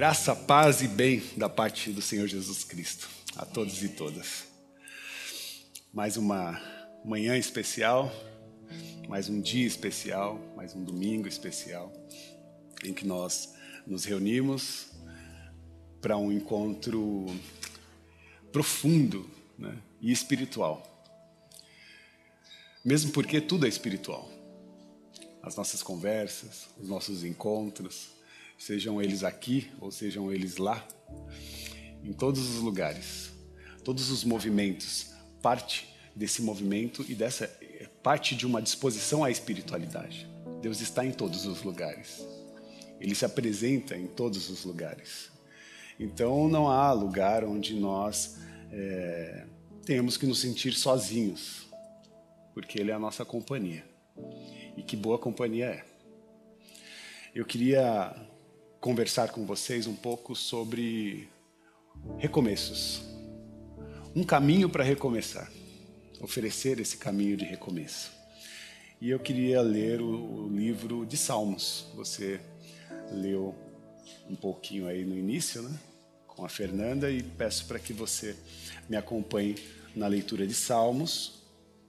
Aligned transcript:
Graça, 0.00 0.34
paz 0.34 0.80
e 0.80 0.88
bem 0.88 1.22
da 1.36 1.46
parte 1.46 1.92
do 1.92 2.00
Senhor 2.00 2.26
Jesus 2.26 2.64
Cristo 2.64 3.06
a 3.36 3.44
todos 3.44 3.82
e 3.82 3.88
todas. 3.90 4.46
Mais 5.92 6.16
uma 6.16 6.58
manhã 7.04 7.36
especial, 7.36 8.10
mais 9.06 9.28
um 9.28 9.42
dia 9.42 9.66
especial, 9.66 10.40
mais 10.56 10.74
um 10.74 10.82
domingo 10.82 11.28
especial 11.28 11.92
em 12.82 12.94
que 12.94 13.06
nós 13.06 13.52
nos 13.86 14.06
reunimos 14.06 14.86
para 16.00 16.16
um 16.16 16.32
encontro 16.32 17.26
profundo 18.50 19.30
né, 19.58 19.76
e 20.00 20.10
espiritual. 20.10 20.82
Mesmo 22.82 23.12
porque 23.12 23.38
tudo 23.38 23.66
é 23.66 23.68
espiritual. 23.68 24.26
As 25.42 25.56
nossas 25.56 25.82
conversas, 25.82 26.68
os 26.78 26.88
nossos 26.88 27.22
encontros, 27.22 28.18
sejam 28.60 29.00
eles 29.00 29.24
aqui 29.24 29.70
ou 29.80 29.90
sejam 29.90 30.30
eles 30.30 30.58
lá, 30.58 30.86
em 32.04 32.12
todos 32.12 32.46
os 32.46 32.56
lugares, 32.56 33.32
todos 33.82 34.10
os 34.10 34.22
movimentos, 34.22 35.12
parte 35.40 35.88
desse 36.14 36.42
movimento 36.42 37.02
e 37.08 37.14
dessa 37.14 37.50
parte 38.02 38.36
de 38.36 38.46
uma 38.46 38.60
disposição 38.60 39.24
à 39.24 39.30
espiritualidade. 39.30 40.28
Deus 40.60 40.82
está 40.82 41.06
em 41.06 41.10
todos 41.10 41.46
os 41.46 41.62
lugares. 41.62 42.22
Ele 43.00 43.14
se 43.14 43.24
apresenta 43.24 43.96
em 43.96 44.06
todos 44.06 44.50
os 44.50 44.62
lugares. 44.62 45.30
Então 45.98 46.46
não 46.46 46.68
há 46.68 46.92
lugar 46.92 47.44
onde 47.44 47.74
nós 47.74 48.36
é, 48.70 49.46
temos 49.86 50.18
que 50.18 50.26
nos 50.26 50.38
sentir 50.38 50.74
sozinhos, 50.74 51.66
porque 52.52 52.78
Ele 52.78 52.90
é 52.90 52.94
a 52.94 52.98
nossa 52.98 53.24
companhia. 53.24 53.86
E 54.76 54.82
que 54.82 54.96
boa 54.96 55.18
companhia 55.18 55.66
é. 55.66 55.84
Eu 57.34 57.46
queria 57.46 58.14
conversar 58.80 59.28
com 59.28 59.44
vocês 59.44 59.86
um 59.86 59.94
pouco 59.94 60.34
sobre 60.34 61.28
recomeços. 62.18 63.02
Um 64.16 64.24
caminho 64.24 64.70
para 64.70 64.82
recomeçar. 64.82 65.52
Oferecer 66.20 66.80
esse 66.80 66.96
caminho 66.96 67.36
de 67.36 67.44
recomeço. 67.44 68.10
E 69.00 69.10
eu 69.10 69.18
queria 69.18 69.60
ler 69.60 70.00
o, 70.00 70.48
livro 70.48 71.04
de 71.04 71.16
Salmos. 71.16 71.86
Você 71.94 72.40
leu 73.12 73.54
um 74.28 74.34
pouquinho 74.34 74.86
aí 74.86 75.04
no 75.04 75.16
início, 75.16 75.62
né? 75.62 75.78
Com 76.26 76.44
a 76.44 76.48
Fernanda 76.48 77.10
e 77.10 77.22
peço 77.22 77.66
para 77.66 77.78
que 77.78 77.92
você 77.92 78.34
me 78.88 78.96
acompanhe 78.96 79.56
na 79.94 80.06
leitura 80.06 80.46
de 80.46 80.54
Salmos 80.54 81.42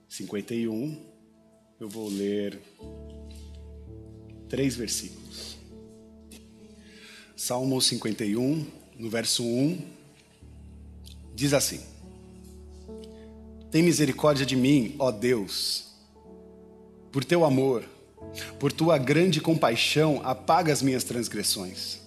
51. 0.09 1.05
Eu 1.79 1.87
vou 1.87 2.09
ler 2.09 2.61
três 4.49 4.75
versículos. 4.75 5.50
Salmo 7.43 7.81
51, 7.81 8.67
no 8.99 9.09
verso 9.09 9.43
1, 9.43 9.79
diz 11.33 11.55
assim: 11.55 11.79
Tem 13.71 13.81
misericórdia 13.81 14.45
de 14.45 14.55
mim, 14.55 14.95
ó 14.99 15.09
Deus, 15.09 15.87
por 17.11 17.25
teu 17.25 17.43
amor, 17.43 17.83
por 18.59 18.71
tua 18.71 18.95
grande 18.99 19.41
compaixão, 19.41 20.21
apaga 20.23 20.71
as 20.71 20.83
minhas 20.83 21.03
transgressões. 21.03 22.01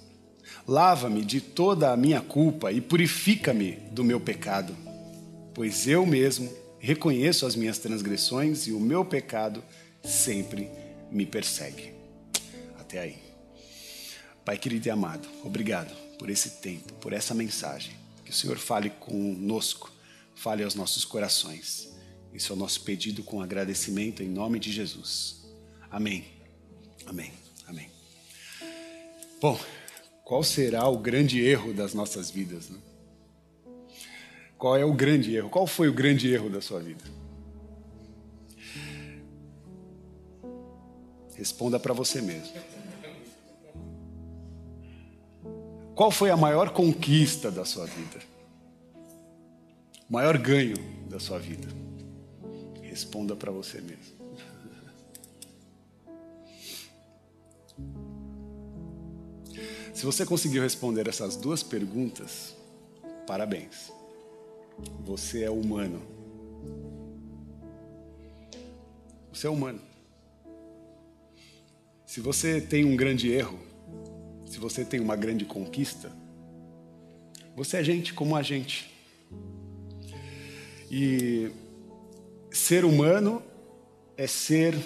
Lava-me 0.68 1.24
de 1.24 1.40
toda 1.40 1.90
a 1.90 1.96
minha 1.96 2.20
culpa 2.20 2.70
e 2.70 2.80
purifica-me 2.80 3.72
do 3.90 4.04
meu 4.04 4.20
pecado, 4.20 4.72
pois 5.52 5.88
eu 5.88 6.06
mesmo 6.06 6.48
reconheço 6.78 7.44
as 7.44 7.56
minhas 7.56 7.78
transgressões 7.78 8.68
e 8.68 8.72
o 8.72 8.78
meu 8.78 9.04
pecado 9.04 9.64
sempre 10.00 10.70
me 11.10 11.26
persegue. 11.26 11.92
Até 12.78 13.00
aí. 13.00 13.23
Pai 14.44 14.58
querido 14.58 14.86
e 14.86 14.90
amado, 14.90 15.26
obrigado 15.42 15.94
por 16.18 16.28
esse 16.28 16.60
tempo, 16.60 16.92
por 16.94 17.12
essa 17.12 17.34
mensagem. 17.34 17.94
Que 18.24 18.30
o 18.30 18.34
Senhor 18.34 18.58
fale 18.58 18.90
conosco, 18.90 19.90
fale 20.34 20.62
aos 20.62 20.74
nossos 20.74 21.04
corações. 21.04 21.94
Esse 22.32 22.50
é 22.50 22.54
o 22.54 22.56
nosso 22.56 22.82
pedido 22.82 23.22
com 23.22 23.40
agradecimento 23.40 24.22
em 24.22 24.28
nome 24.28 24.58
de 24.58 24.70
Jesus. 24.72 25.44
Amém. 25.90 26.24
Amém. 27.06 27.32
Amém. 27.66 27.88
Bom, 29.40 29.58
qual 30.24 30.42
será 30.42 30.88
o 30.88 30.98
grande 30.98 31.40
erro 31.40 31.72
das 31.72 31.94
nossas 31.94 32.30
vidas? 32.30 32.68
Né? 32.68 32.78
Qual 34.58 34.76
é 34.76 34.84
o 34.84 34.92
grande 34.92 35.34
erro? 35.34 35.48
Qual 35.48 35.66
foi 35.66 35.88
o 35.88 35.92
grande 35.92 36.32
erro 36.32 36.50
da 36.50 36.60
sua 36.60 36.80
vida? 36.80 37.04
Responda 41.36 41.78
para 41.78 41.92
você 41.92 42.20
mesmo. 42.22 42.54
Qual 45.94 46.10
foi 46.10 46.30
a 46.30 46.36
maior 46.36 46.70
conquista 46.70 47.50
da 47.50 47.64
sua 47.64 47.86
vida? 47.86 48.18
O 50.08 50.12
maior 50.12 50.36
ganho 50.36 50.76
da 51.08 51.20
sua 51.20 51.38
vida? 51.38 51.68
Responda 52.82 53.36
para 53.36 53.52
você 53.52 53.80
mesmo. 53.80 54.14
Se 59.94 60.04
você 60.04 60.26
conseguiu 60.26 60.62
responder 60.62 61.08
essas 61.08 61.36
duas 61.36 61.62
perguntas, 61.62 62.54
parabéns. 63.26 63.92
Você 65.04 65.44
é 65.44 65.50
humano. 65.50 66.02
Você 69.32 69.46
é 69.46 69.50
humano. 69.50 69.80
Se 72.04 72.20
você 72.20 72.60
tem 72.60 72.84
um 72.84 72.96
grande 72.96 73.30
erro, 73.30 73.58
se 74.54 74.60
você 74.60 74.84
tem 74.84 75.00
uma 75.00 75.16
grande 75.16 75.44
conquista, 75.44 76.12
você 77.56 77.78
é 77.78 77.82
gente 77.82 78.14
como 78.14 78.36
a 78.36 78.42
gente. 78.42 78.88
E 80.88 81.50
ser 82.52 82.84
humano 82.84 83.42
é 84.16 84.28
ser 84.28 84.78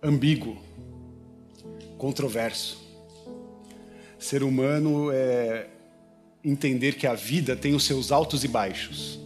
ambíguo, 0.00 0.56
controverso. 1.98 2.80
Ser 4.16 4.44
humano 4.44 5.10
é 5.10 5.66
entender 6.44 6.94
que 6.94 7.08
a 7.08 7.14
vida 7.14 7.56
tem 7.56 7.74
os 7.74 7.82
seus 7.82 8.12
altos 8.12 8.44
e 8.44 8.48
baixos. 8.48 9.18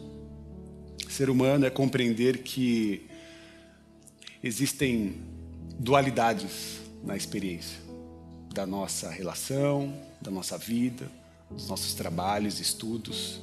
Ser 1.10 1.28
humano 1.28 1.66
é 1.66 1.70
compreender 1.70 2.38
que 2.38 3.06
existem 4.42 5.14
dualidades 5.78 6.80
na 7.04 7.18
experiência 7.18 7.87
da 8.58 8.66
nossa 8.66 9.08
relação, 9.08 9.94
da 10.20 10.32
nossa 10.32 10.58
vida, 10.58 11.08
dos 11.48 11.68
nossos 11.68 11.94
trabalhos, 11.94 12.58
estudos. 12.58 13.40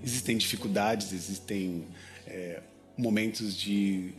Existem 0.00 0.38
dificuldades, 0.38 1.12
existem 1.12 1.84
é, 2.24 2.62
momentos 2.96 3.56
de 3.56 4.14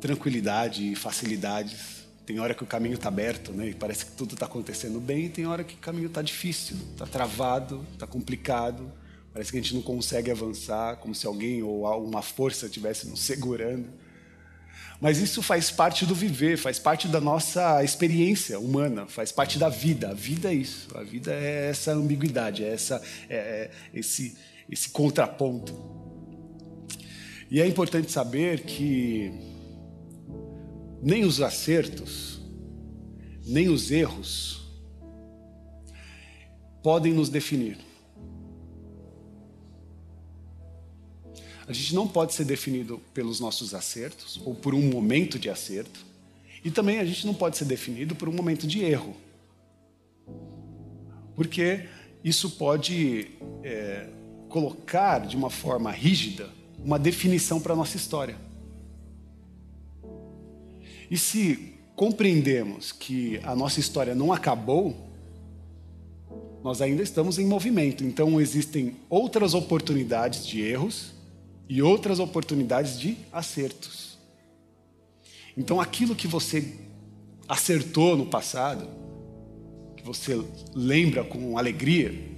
tranquilidade 0.00 0.92
e 0.92 0.94
facilidades. 0.94 2.06
Tem 2.24 2.38
hora 2.38 2.54
que 2.54 2.62
o 2.62 2.66
caminho 2.66 2.94
está 2.94 3.08
aberto, 3.08 3.50
né? 3.50 3.70
E 3.70 3.74
parece 3.74 4.06
que 4.06 4.12
tudo 4.12 4.34
está 4.34 4.46
acontecendo 4.46 5.00
bem. 5.00 5.24
E 5.24 5.28
tem 5.30 5.48
hora 5.48 5.64
que 5.64 5.74
o 5.74 5.78
caminho 5.78 6.06
está 6.06 6.22
difícil, 6.22 6.76
está 6.92 7.04
travado, 7.04 7.84
está 7.92 8.06
complicado. 8.06 8.88
Parece 9.32 9.50
que 9.50 9.58
a 9.58 9.60
gente 9.60 9.74
não 9.74 9.82
consegue 9.82 10.30
avançar, 10.30 10.98
como 10.98 11.12
se 11.12 11.26
alguém 11.26 11.60
ou 11.64 11.88
alguma 11.88 12.22
força 12.22 12.66
estivesse 12.66 13.08
nos 13.08 13.18
segurando. 13.18 13.88
Mas 15.00 15.18
isso 15.18 15.42
faz 15.42 15.70
parte 15.70 16.06
do 16.06 16.14
viver, 16.14 16.56
faz 16.56 16.78
parte 16.78 17.06
da 17.06 17.20
nossa 17.20 17.84
experiência 17.84 18.58
humana, 18.58 19.06
faz 19.06 19.30
parte 19.30 19.58
da 19.58 19.68
vida. 19.68 20.10
A 20.10 20.14
vida 20.14 20.50
é 20.50 20.54
isso. 20.54 20.88
A 20.96 21.02
vida 21.02 21.32
é 21.32 21.68
essa 21.70 21.92
ambiguidade, 21.92 22.64
é, 22.64 22.72
essa, 22.72 23.02
é, 23.28 23.36
é 23.36 23.70
esse, 23.92 24.36
esse 24.70 24.88
contraponto. 24.88 25.74
E 27.50 27.60
é 27.60 27.66
importante 27.66 28.10
saber 28.10 28.62
que 28.62 29.32
nem 31.02 31.24
os 31.24 31.40
acertos, 31.40 32.40
nem 33.44 33.68
os 33.68 33.90
erros 33.90 34.66
podem 36.82 37.12
nos 37.12 37.28
definir. 37.28 37.85
A 41.68 41.72
gente 41.72 41.94
não 41.94 42.06
pode 42.06 42.32
ser 42.32 42.44
definido 42.44 43.00
pelos 43.12 43.40
nossos 43.40 43.74
acertos 43.74 44.40
ou 44.44 44.54
por 44.54 44.74
um 44.74 44.82
momento 44.82 45.38
de 45.38 45.50
acerto. 45.50 46.04
E 46.64 46.70
também 46.70 46.98
a 46.98 47.04
gente 47.04 47.26
não 47.26 47.34
pode 47.34 47.56
ser 47.56 47.64
definido 47.64 48.14
por 48.14 48.28
um 48.28 48.32
momento 48.32 48.66
de 48.66 48.84
erro. 48.84 49.16
Porque 51.34 51.88
isso 52.22 52.50
pode 52.50 53.28
é, 53.62 54.08
colocar 54.48 55.26
de 55.26 55.36
uma 55.36 55.50
forma 55.50 55.90
rígida 55.90 56.48
uma 56.84 56.98
definição 56.98 57.60
para 57.60 57.72
a 57.72 57.76
nossa 57.76 57.96
história. 57.96 58.36
E 61.10 61.18
se 61.18 61.74
compreendemos 61.96 62.92
que 62.92 63.40
a 63.42 63.56
nossa 63.56 63.80
história 63.80 64.14
não 64.14 64.32
acabou, 64.32 64.94
nós 66.62 66.80
ainda 66.80 67.02
estamos 67.02 67.38
em 67.38 67.46
movimento. 67.46 68.04
Então 68.04 68.40
existem 68.40 68.96
outras 69.08 69.52
oportunidades 69.52 70.46
de 70.46 70.60
erros 70.60 71.15
e 71.68 71.82
outras 71.82 72.18
oportunidades 72.18 72.98
de 72.98 73.16
acertos. 73.32 74.18
Então, 75.56 75.80
aquilo 75.80 76.14
que 76.14 76.28
você 76.28 76.74
acertou 77.48 78.16
no 78.16 78.26
passado, 78.26 78.88
que 79.96 80.04
você 80.04 80.44
lembra 80.74 81.24
com 81.24 81.56
alegria, 81.58 82.36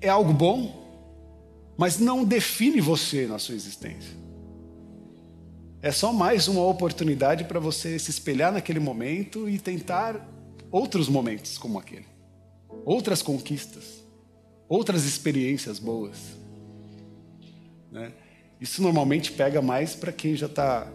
é 0.00 0.08
algo 0.08 0.32
bom, 0.32 0.82
mas 1.76 1.98
não 1.98 2.24
define 2.24 2.80
você 2.80 3.26
na 3.26 3.38
sua 3.38 3.54
existência. 3.54 4.22
É 5.80 5.90
só 5.90 6.12
mais 6.12 6.48
uma 6.48 6.64
oportunidade 6.64 7.44
para 7.44 7.58
você 7.58 7.98
se 7.98 8.10
espelhar 8.10 8.52
naquele 8.52 8.78
momento 8.78 9.48
e 9.48 9.58
tentar 9.58 10.28
outros 10.70 11.08
momentos 11.08 11.58
como 11.58 11.78
aquele, 11.78 12.06
outras 12.84 13.20
conquistas, 13.20 14.02
outras 14.68 15.04
experiências 15.04 15.78
boas. 15.78 16.41
Né? 17.92 18.10
Isso 18.58 18.82
normalmente 18.82 19.30
pega 19.32 19.60
mais 19.60 19.94
para 19.94 20.10
quem 20.10 20.34
já 20.34 20.46
está 20.46 20.90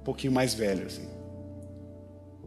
um 0.00 0.04
pouquinho 0.04 0.32
mais 0.32 0.54
velho. 0.54 0.86
Assim. 0.86 1.06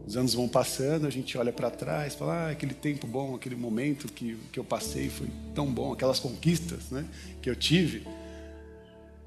Os 0.04 0.16
anos 0.16 0.34
vão 0.34 0.48
passando, 0.48 1.06
a 1.06 1.10
gente 1.10 1.38
olha 1.38 1.52
para 1.52 1.70
trás, 1.70 2.14
fala, 2.14 2.48
ah, 2.48 2.50
aquele 2.50 2.74
tempo 2.74 3.06
bom, 3.06 3.34
aquele 3.34 3.54
momento 3.54 4.08
que, 4.08 4.36
que 4.52 4.58
eu 4.58 4.64
passei 4.64 5.08
foi 5.08 5.28
tão 5.54 5.72
bom, 5.72 5.92
aquelas 5.92 6.18
conquistas 6.18 6.90
né, 6.90 7.06
que 7.40 7.48
eu 7.48 7.54
tive. 7.54 8.06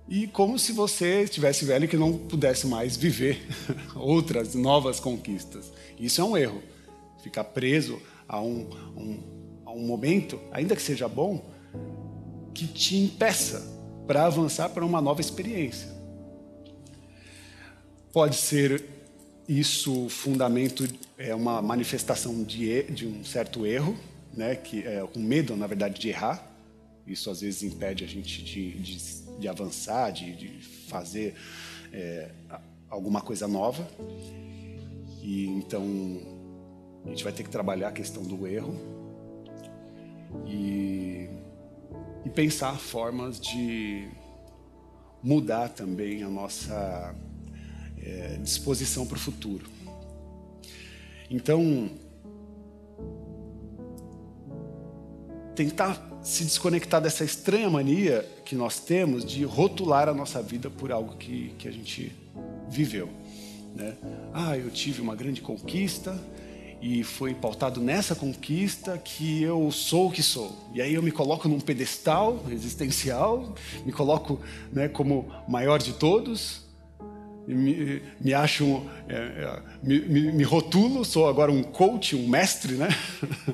E 0.09 0.27
como 0.27 0.59
se 0.59 0.71
você 0.71 1.23
estivesse 1.23 1.65
velho 1.65 1.85
e 1.85 1.87
que 1.87 1.97
não 1.97 2.17
pudesse 2.17 2.67
mais 2.67 2.95
viver 2.95 3.39
outras 3.95 4.53
novas 4.53 4.99
conquistas. 4.99 5.71
Isso 5.99 6.21
é 6.21 6.23
um 6.23 6.37
erro. 6.37 6.61
Ficar 7.23 7.43
preso 7.45 8.01
a 8.27 8.39
um, 8.41 8.69
um, 8.95 9.19
a 9.65 9.71
um 9.71 9.85
momento, 9.85 10.39
ainda 10.51 10.75
que 10.75 10.81
seja 10.81 11.07
bom, 11.07 11.43
que 12.53 12.67
te 12.67 12.95
impeça 12.97 13.76
para 14.07 14.25
avançar 14.25 14.69
para 14.69 14.85
uma 14.85 15.01
nova 15.01 15.19
experiência. 15.21 15.89
Pode 18.13 18.37
ser 18.37 18.83
isso 19.47 20.09
fundamento 20.09 20.87
é 21.17 21.33
uma 21.33 21.61
manifestação 21.61 22.43
de, 22.43 22.83
de 22.83 23.05
um 23.07 23.23
certo 23.23 23.65
erro, 23.65 23.97
né, 24.33 24.55
que 24.55 24.85
é 24.85 25.03
um 25.15 25.21
medo, 25.21 25.55
na 25.55 25.67
verdade, 25.67 25.99
de 25.99 26.09
errar. 26.09 26.45
Isso 27.05 27.29
às 27.29 27.41
vezes 27.41 27.63
impede 27.63 28.03
a 28.03 28.07
gente 28.07 28.43
de, 28.43 28.71
de, 28.71 28.97
de 29.39 29.47
avançar, 29.47 30.11
de, 30.11 30.35
de 30.35 30.61
fazer 30.89 31.35
é, 31.93 32.29
alguma 32.89 33.21
coisa 33.21 33.47
nova. 33.47 33.87
E 35.21 35.45
então 35.47 35.83
a 37.05 37.09
gente 37.09 37.23
vai 37.23 37.33
ter 37.33 37.43
que 37.43 37.49
trabalhar 37.49 37.89
a 37.89 37.91
questão 37.91 38.23
do 38.23 38.45
erro 38.45 38.75
e 40.45 41.29
e 42.27 42.29
pensar 42.29 42.77
formas 42.77 43.39
de 43.39 44.05
mudar 45.23 45.69
também 45.69 46.23
a 46.23 46.29
nossa 46.29 47.15
é, 47.97 48.37
disposição 48.41 49.07
para 49.07 49.15
o 49.15 49.19
futuro. 49.19 49.65
Então, 51.31 51.89
tentar 55.55 56.05
se 56.21 56.43
desconectar 56.43 57.01
dessa 57.01 57.23
estranha 57.23 57.69
mania 57.69 58.29
que 58.43 58.55
nós 58.55 58.77
temos 58.77 59.23
de 59.23 59.45
rotular 59.45 60.09
a 60.09 60.13
nossa 60.13 60.41
vida 60.41 60.69
por 60.69 60.91
algo 60.91 61.15
que, 61.15 61.55
que 61.57 61.65
a 61.65 61.71
gente 61.71 62.13
viveu. 62.69 63.09
Né? 63.73 63.95
Ah, 64.33 64.57
eu 64.57 64.69
tive 64.69 65.01
uma 65.01 65.15
grande 65.15 65.39
conquista, 65.39 66.19
e 66.81 67.03
foi 67.03 67.33
pautado 67.33 67.81
nessa 67.81 68.15
conquista 68.15 68.97
que 68.97 69.41
eu 69.41 69.71
sou 69.71 70.07
o 70.07 70.11
que 70.11 70.21
sou. 70.21 70.55
E 70.73 70.81
aí 70.81 70.93
eu 70.93 71.01
me 71.01 71.11
coloco 71.11 71.47
num 71.47 71.59
pedestal 71.59 72.43
existencial, 72.51 73.55
me 73.85 73.91
coloco 73.91 74.39
né, 74.71 74.87
como 74.87 75.31
maior 75.47 75.79
de 75.81 75.93
todos, 75.93 76.65
me, 77.47 78.01
me 78.19 78.33
acho, 78.33 78.83
é, 79.07 79.15
é, 79.15 79.61
me, 79.81 79.99
me, 80.01 80.31
me 80.33 80.43
rotulo, 80.43 81.03
sou 81.03 81.27
agora 81.27 81.51
um 81.51 81.63
coach, 81.63 82.15
um 82.15 82.27
mestre, 82.27 82.73
né? 82.73 82.89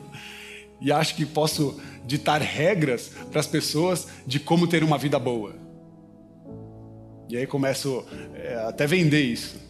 e 0.82 0.92
acho 0.92 1.16
que 1.16 1.26
posso 1.26 1.80
ditar 2.06 2.42
regras 2.42 3.12
para 3.32 3.40
as 3.40 3.48
pessoas 3.48 4.08
de 4.26 4.40
como 4.40 4.68
ter 4.68 4.84
uma 4.84 4.98
vida 4.98 5.18
boa. 5.18 5.56
E 7.30 7.38
aí 7.38 7.48
começo 7.48 8.06
é, 8.36 8.56
até 8.68 8.86
vender 8.86 9.22
isso 9.22 9.64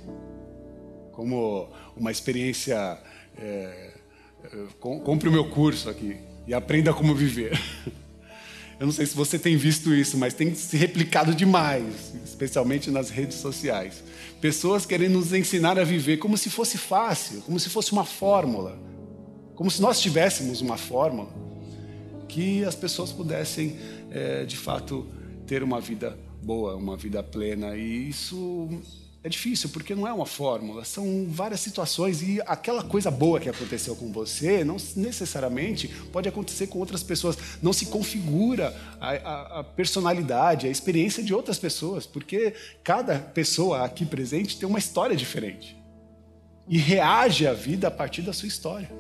como 1.11 1.69
uma 1.95 2.11
experiência 2.11 2.97
é, 3.37 3.91
é 4.43 4.49
compre 4.79 5.29
o 5.29 5.31
meu 5.31 5.49
curso 5.49 5.89
aqui 5.89 6.17
e 6.47 6.53
aprenda 6.53 6.93
como 6.93 7.13
viver. 7.15 7.59
Eu 8.79 8.87
não 8.87 8.93
sei 8.93 9.05
se 9.05 9.15
você 9.15 9.39
tem 9.39 9.55
visto 9.55 9.93
isso, 9.93 10.17
mas 10.17 10.33
tem 10.33 10.53
se 10.55 10.75
replicado 10.75 11.33
demais, 11.33 12.13
especialmente 12.25 12.89
nas 12.91 13.09
redes 13.09 13.37
sociais. 13.37 14.03
Pessoas 14.41 14.85
querendo 14.85 15.13
nos 15.13 15.31
ensinar 15.31 15.79
a 15.79 15.83
viver 15.83 16.17
como 16.17 16.37
se 16.37 16.49
fosse 16.49 16.77
fácil, 16.77 17.41
como 17.41 17.59
se 17.59 17.69
fosse 17.69 17.91
uma 17.91 18.03
fórmula, 18.03 18.77
como 19.55 19.69
se 19.71 19.81
nós 19.81 20.01
tivéssemos 20.01 20.59
uma 20.59 20.75
fórmula 20.75 21.29
que 22.27 22.65
as 22.65 22.75
pessoas 22.75 23.11
pudessem, 23.11 23.77
é, 24.09 24.43
de 24.43 24.57
fato, 24.57 25.07
ter 25.45 25.61
uma 25.61 25.79
vida 25.79 26.17
boa, 26.41 26.75
uma 26.75 26.97
vida 26.97 27.21
plena. 27.21 27.77
E 27.77 28.09
isso 28.09 28.69
é 29.23 29.29
difícil, 29.29 29.69
porque 29.69 29.95
não 29.95 30.05
é 30.05 30.11
uma 30.11 30.25
fórmula, 30.25 30.83
são 30.83 31.25
várias 31.29 31.61
situações 31.61 32.21
e 32.21 32.41
aquela 32.45 32.83
coisa 32.83 33.09
boa 33.09 33.39
que 33.39 33.47
aconteceu 33.47 33.95
com 33.95 34.11
você 34.11 34.65
não 34.65 34.75
necessariamente 34.97 35.87
pode 36.11 36.27
acontecer 36.27 36.67
com 36.67 36.77
outras 36.77 37.01
pessoas. 37.01 37.37
Não 37.61 37.71
se 37.71 37.85
configura 37.85 38.75
a, 38.99 39.11
a, 39.11 39.59
a 39.59 39.63
personalidade, 39.63 40.67
a 40.67 40.69
experiência 40.69 41.23
de 41.23 41.33
outras 41.33 41.57
pessoas, 41.57 42.05
porque 42.05 42.53
cada 42.83 43.17
pessoa 43.17 43.85
aqui 43.85 44.05
presente 44.05 44.59
tem 44.59 44.67
uma 44.67 44.79
história 44.79 45.15
diferente 45.15 45.77
e 46.67 46.77
reage 46.77 47.47
à 47.47 47.53
vida 47.53 47.87
a 47.87 47.91
partir 47.91 48.23
da 48.23 48.33
sua 48.33 48.47
história 48.49 48.91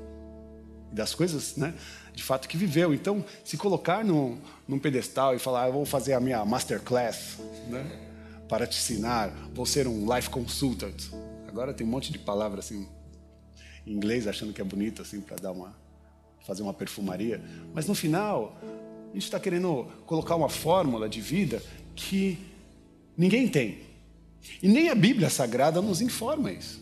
e 0.89 0.95
das 0.95 1.13
coisas, 1.13 1.57
né, 1.57 1.73
de 2.13 2.23
fato 2.23 2.47
que 2.47 2.55
viveu. 2.55 2.93
Então, 2.93 3.25
se 3.43 3.57
colocar 3.57 4.05
num, 4.05 4.37
num 4.65 4.79
pedestal 4.79 5.35
e 5.35 5.39
falar, 5.39 5.63
ah, 5.63 5.67
eu 5.67 5.73
vou 5.73 5.85
fazer 5.85 6.13
a 6.13 6.19
minha 6.21 6.45
masterclass, 6.45 7.39
né? 7.67 8.02
Para 8.47 8.67
te 8.67 8.77
ensinar, 8.77 9.29
vou 9.53 9.65
ser 9.65 9.87
um 9.87 10.13
life 10.13 10.29
consultant. 10.29 10.95
Agora 11.47 11.73
tem 11.73 11.85
um 11.85 11.89
monte 11.89 12.11
de 12.11 12.19
palavras 12.19 12.65
assim 12.65 12.87
em 13.85 13.93
inglês 13.93 14.27
achando 14.27 14.53
que 14.53 14.61
é 14.61 14.63
bonito 14.63 15.01
assim 15.01 15.21
para 15.21 15.35
dar 15.37 15.51
uma 15.51 15.75
fazer 16.45 16.61
uma 16.61 16.73
perfumaria, 16.73 17.41
mas 17.73 17.87
no 17.87 17.95
final 17.95 18.57
a 18.61 19.13
gente 19.13 19.23
está 19.23 19.39
querendo 19.39 19.85
colocar 20.05 20.35
uma 20.35 20.49
fórmula 20.49 21.07
de 21.07 21.21
vida 21.21 21.63
que 21.95 22.37
ninguém 23.15 23.47
tem 23.47 23.79
e 24.61 24.67
nem 24.67 24.89
a 24.89 24.95
Bíblia 24.95 25.29
Sagrada 25.29 25.81
nos 25.81 26.01
informa 26.01 26.51
isso, 26.51 26.81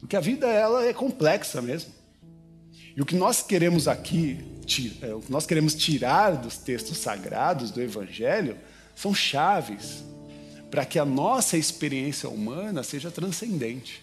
porque 0.00 0.16
a 0.16 0.20
vida 0.20 0.46
ela 0.46 0.84
é 0.84 0.92
complexa 0.92 1.60
mesmo. 1.60 1.92
E 2.96 3.00
o 3.00 3.06
que 3.06 3.14
nós 3.14 3.42
queremos 3.42 3.88
aqui, 3.88 4.38
é, 5.02 5.14
o 5.14 5.20
que 5.20 5.32
nós 5.32 5.46
queremos 5.46 5.74
tirar 5.74 6.36
dos 6.36 6.58
textos 6.58 6.98
sagrados 6.98 7.70
do 7.70 7.80
Evangelho 7.80 8.56
são 8.94 9.14
chaves 9.14 10.04
para 10.72 10.86
que 10.86 10.98
a 10.98 11.04
nossa 11.04 11.58
experiência 11.58 12.30
humana 12.30 12.82
seja 12.82 13.10
transcendente. 13.10 14.02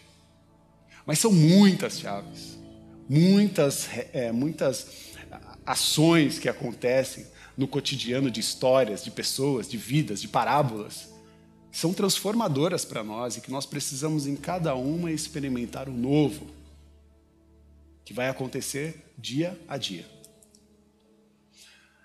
Mas 1.04 1.18
são 1.18 1.32
muitas 1.32 1.98
chaves, 2.00 2.60
muitas, 3.10 3.90
é, 4.14 4.32
muitas 4.32 4.86
ações 5.66 6.38
que 6.38 6.48
acontecem 6.48 7.26
no 7.58 7.68
cotidiano 7.68 8.30
de 8.30 8.40
histórias, 8.40 9.04
de 9.04 9.10
pessoas, 9.10 9.68
de 9.68 9.78
vidas, 9.78 10.22
de 10.22 10.28
parábolas, 10.28 11.10
são 11.72 11.92
transformadoras 11.92 12.86
para 12.86 13.04
nós 13.04 13.36
e 13.36 13.42
que 13.42 13.50
nós 13.50 13.66
precisamos 13.66 14.28
em 14.28 14.36
cada 14.36 14.76
uma 14.76 15.12
experimentar 15.12 15.90
o 15.90 15.94
novo, 15.94 16.46
que 18.06 18.14
vai 18.14 18.30
acontecer 18.30 19.12
dia 19.18 19.60
a 19.68 19.76
dia. 19.76 20.06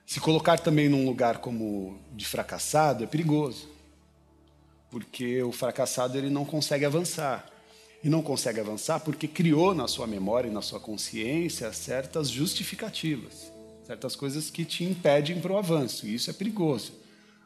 Se 0.06 0.18
colocar 0.20 0.58
também 0.58 0.88
num 0.88 1.04
lugar 1.04 1.36
como 1.38 1.98
de 2.14 2.24
fracassado 2.24 3.04
é 3.04 3.06
perigoso 3.06 3.73
porque 4.94 5.42
o 5.42 5.50
fracassado 5.50 6.16
ele 6.16 6.30
não 6.30 6.44
consegue 6.44 6.84
avançar. 6.84 7.50
E 8.00 8.08
não 8.08 8.22
consegue 8.22 8.60
avançar 8.60 9.00
porque 9.00 9.26
criou 9.26 9.74
na 9.74 9.88
sua 9.88 10.06
memória 10.06 10.48
e 10.48 10.52
na 10.52 10.62
sua 10.62 10.78
consciência 10.78 11.72
certas 11.72 12.30
justificativas, 12.30 13.50
certas 13.84 14.14
coisas 14.14 14.50
que 14.50 14.64
te 14.64 14.84
impedem 14.84 15.40
para 15.40 15.52
o 15.52 15.58
avanço. 15.58 16.06
E 16.06 16.14
isso 16.14 16.30
é 16.30 16.32
perigoso. 16.32 16.92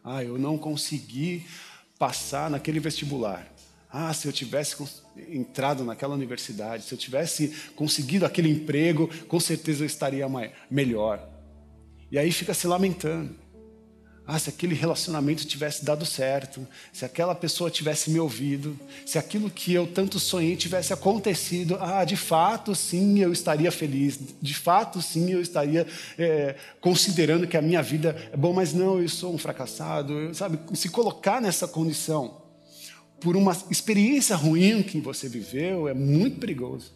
Ah, 0.04 0.22
eu 0.22 0.36
não 0.36 0.58
consegui 0.58 1.46
passar 1.98 2.50
naquele 2.50 2.80
vestibular. 2.80 3.50
Ah, 3.90 4.12
se 4.12 4.28
eu 4.28 4.32
tivesse 4.32 4.76
entrado 5.16 5.82
naquela 5.84 6.14
universidade, 6.14 6.84
se 6.84 6.92
eu 6.92 6.98
tivesse 6.98 7.48
conseguido 7.74 8.26
aquele 8.26 8.50
emprego, 8.50 9.08
com 9.26 9.40
certeza 9.40 9.84
eu 9.84 9.86
estaria 9.86 10.26
melhor. 10.70 11.26
E 12.12 12.18
aí 12.18 12.30
fica 12.30 12.52
se 12.52 12.66
lamentando. 12.66 13.34
Ah, 14.30 14.38
se 14.38 14.50
aquele 14.50 14.74
relacionamento 14.74 15.46
tivesse 15.46 15.82
dado 15.82 16.04
certo, 16.04 16.68
se 16.92 17.02
aquela 17.02 17.34
pessoa 17.34 17.70
tivesse 17.70 18.10
me 18.10 18.20
ouvido, 18.20 18.78
se 19.06 19.16
aquilo 19.16 19.48
que 19.48 19.72
eu 19.72 19.86
tanto 19.86 20.20
sonhei 20.20 20.54
tivesse 20.54 20.92
acontecido, 20.92 21.78
ah, 21.80 22.04
de 22.04 22.14
fato 22.14 22.74
sim 22.74 23.20
eu 23.20 23.32
estaria 23.32 23.72
feliz, 23.72 24.18
de 24.42 24.52
fato 24.52 25.00
sim 25.00 25.30
eu 25.30 25.40
estaria 25.40 25.86
é, 26.18 26.56
considerando 26.78 27.46
que 27.46 27.56
a 27.56 27.62
minha 27.62 27.82
vida 27.82 28.14
é 28.30 28.36
bom, 28.36 28.52
mas 28.52 28.74
não, 28.74 29.00
eu 29.00 29.08
sou 29.08 29.32
um 29.32 29.38
fracassado, 29.38 30.12
eu, 30.12 30.34
sabe? 30.34 30.58
Se 30.76 30.90
colocar 30.90 31.40
nessa 31.40 31.66
condição 31.66 32.42
por 33.18 33.34
uma 33.34 33.56
experiência 33.70 34.36
ruim 34.36 34.82
que 34.82 35.00
você 35.00 35.26
viveu 35.26 35.88
é 35.88 35.94
muito 35.94 36.38
perigoso. 36.38 36.92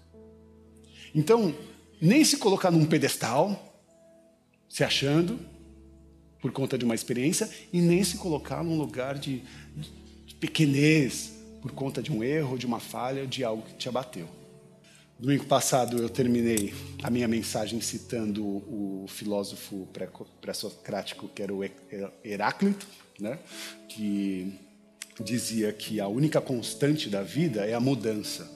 Então, 1.15 1.55
nem 1.99 2.27
se 2.27 2.37
colocar 2.37 2.71
num 2.71 2.85
pedestal, 2.85 3.81
se 4.69 4.85
achando, 4.85 5.41
por 6.43 6.51
conta 6.51 6.77
de 6.77 6.85
uma 6.85 6.95
experiência, 6.95 7.49
e 7.73 7.81
nem 7.81 8.03
se 8.03 8.19
colocar 8.19 8.65
num 8.65 8.77
lugar 8.77 9.17
de, 9.17 9.43
de 10.27 10.35
pequenez, 10.35 11.33
por 11.63 11.71
conta 11.71 12.03
de 12.03 12.11
um 12.11 12.23
erro, 12.23 12.59
de 12.59 12.67
uma 12.67 12.81
falha, 12.81 13.25
de 13.25 13.45
algo 13.45 13.63
que 13.63 13.75
te 13.75 13.89
abateu. 13.89 14.29
Domingo 15.17 15.45
passado 15.45 15.99
eu 15.99 16.09
terminei 16.09 16.75
a 17.01 17.09
minha 17.09 17.29
mensagem 17.29 17.81
citando 17.81 18.45
o 18.45 19.07
filósofo 19.07 19.87
pré-socrático 20.41 21.29
que 21.29 21.41
era 21.41 21.55
o 21.55 21.63
Heráclito, 22.25 22.85
né? 23.21 23.39
que 23.89 24.53
dizia 25.23 25.73
que 25.73 26.01
a 26.01 26.09
única 26.09 26.41
constante 26.41 27.09
da 27.09 27.23
vida 27.23 27.65
é 27.65 27.73
a 27.73 27.79
mudança. 27.79 28.51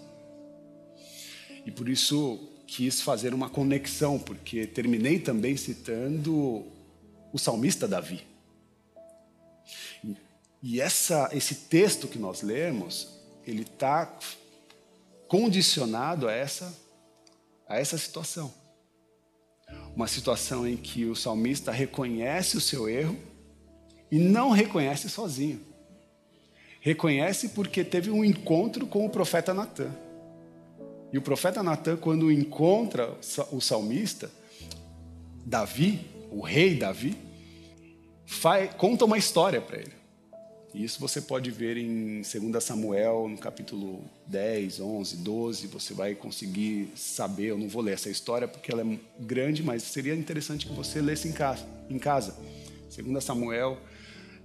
E 1.65 1.71
por 1.71 1.89
isso 1.89 2.37
quis 2.67 3.01
fazer 3.01 3.33
uma 3.33 3.49
conexão, 3.49 4.19
porque 4.19 4.67
terminei 4.67 5.21
também 5.21 5.57
citando 5.57 6.67
o 7.37 7.39
salmista 7.39 7.87
Davi. 7.87 8.27
E 10.63 10.81
essa, 10.81 11.29
esse 11.33 11.55
texto 11.55 12.09
que 12.09 12.19
nós 12.19 12.41
lemos, 12.41 13.09
ele 13.47 13.61
está 13.61 14.11
condicionado 15.29 16.29
a 16.29 16.33
essa, 16.33 16.75
a 17.69 17.79
essa 17.79 17.99
situação. 17.99 18.53
Uma 19.95 20.07
situação 20.07 20.67
em 20.67 20.79
que 20.79 21.05
o 21.05 21.15
salmista 21.15 21.71
reconhece 21.71 22.57
o 22.57 22.61
seu 22.61 22.89
erro 22.89 23.19
e 24.11 24.19
não 24.19 24.51
reconhece 24.51 25.11
sozinho. 25.11 25.61
Reconhece 26.81 27.51
porque 27.51 27.85
teve 27.85 28.11
um 28.11 28.25
encontro 28.25 28.87
com 28.87 29.05
o 29.05 29.11
profeta 29.11 29.53
Natan. 29.53 29.95
E 31.13 31.19
o 31.19 31.23
profeta 31.23 31.63
Natan, 31.63 31.99
quando 31.99 32.33
encontra 32.33 33.15
o 33.53 33.61
salmista, 33.61 34.31
Davi, 35.45 36.01
o 36.31 36.41
rei 36.41 36.75
Davi, 36.77 37.26
faz, 38.27 38.75
conta 38.75 39.05
uma 39.05 39.17
história 39.17 39.61
para 39.61 39.79
ele. 39.79 39.93
Isso 40.75 41.01
você 41.01 41.23
pode 41.23 41.51
ver 41.51 41.79
em 41.79 42.21
2 42.21 42.63
Samuel, 42.63 43.29
no 43.29 43.39
capítulo 43.39 44.05
10, 44.27 44.81
11, 44.81 45.17
12. 45.17 45.67
Você 45.69 45.95
vai 45.95 46.15
conseguir 46.15 46.91
saber. 46.95 47.47
Eu 47.47 47.59
não 47.59 47.67
vou 47.67 47.81
ler 47.81 47.95
essa 47.95 48.11
história 48.11 48.47
porque 48.47 48.71
ela 48.71 48.83
é 48.83 48.99
grande, 49.19 49.63
mas 49.63 49.83
seria 49.85 50.15
interessante 50.15 50.67
que 50.67 50.73
você 50.75 51.01
lesse 51.01 51.29
em 51.29 51.33
casa. 51.33 51.67
Em 51.89 51.99
casa. 51.99 52.37
2 52.95 53.25
Samuel 53.25 53.79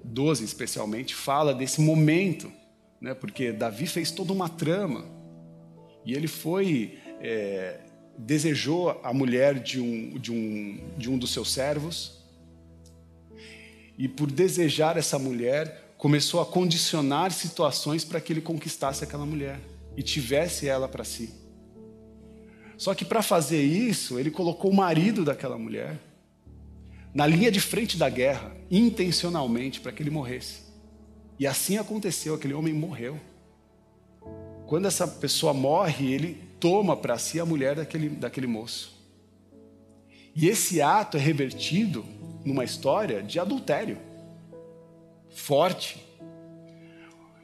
12, 0.03 0.45
especialmente, 0.45 1.13
fala 1.13 1.53
desse 1.53 1.81
momento, 1.81 2.51
né? 3.00 3.13
porque 3.13 3.51
Davi 3.51 3.85
fez 3.85 4.09
toda 4.09 4.31
uma 4.31 4.47
trama 4.47 5.05
e 6.05 6.13
ele 6.13 6.27
foi. 6.27 6.97
É, 7.19 7.81
desejou 8.17 9.00
a 9.03 9.13
mulher 9.13 9.59
de 9.59 9.79
um, 9.79 10.17
de, 10.19 10.31
um, 10.31 10.79
de 10.97 11.09
um 11.09 11.17
dos 11.17 11.31
seus 11.31 11.51
servos. 11.51 12.20
E 13.98 14.07
por 14.07 14.31
desejar 14.31 14.98
essa 14.98 15.19
mulher, 15.19 15.93
começou 15.98 16.41
a 16.41 16.45
condicionar 16.45 17.31
situações 17.31 18.03
para 18.03 18.19
que 18.19 18.33
ele 18.33 18.41
conquistasse 18.41 19.03
aquela 19.03 19.25
mulher 19.25 19.60
e 19.95 20.01
tivesse 20.01 20.67
ela 20.67 20.88
para 20.88 21.03
si. 21.03 21.29
Só 22.77 22.95
que 22.95 23.05
para 23.05 23.21
fazer 23.21 23.62
isso, 23.62 24.17
ele 24.17 24.31
colocou 24.31 24.71
o 24.71 24.75
marido 24.75 25.24
daquela 25.24 25.57
mulher 25.57 26.00
na 27.13 27.27
linha 27.27 27.51
de 27.51 27.60
frente 27.60 27.98
da 27.98 28.10
guerra, 28.10 28.55
intencionalmente, 28.69 29.79
para 29.81 29.91
que 29.91 30.01
ele 30.01 30.10
morresse. 30.10 30.62
E 31.38 31.45
assim 31.45 31.77
aconteceu, 31.77 32.33
aquele 32.33 32.53
homem 32.53 32.74
morreu. 32.74 33.19
Quando 34.65 34.88
essa 34.88 35.07
pessoa 35.07 35.53
morre, 35.53 36.12
ele 36.13 36.41
toma 36.60 36.95
para 36.95 37.17
si 37.17 37.39
a 37.39 37.45
mulher 37.45 37.75
daquele, 37.75 38.10
daquele 38.10 38.48
moço. 38.48 39.00
E 40.35 40.47
esse 40.47 40.81
ato 40.81 41.17
é 41.17 41.19
revertido 41.19 42.05
numa 42.45 42.63
história 42.63 43.21
de 43.21 43.39
adultério 43.39 43.97
forte. 45.29 45.97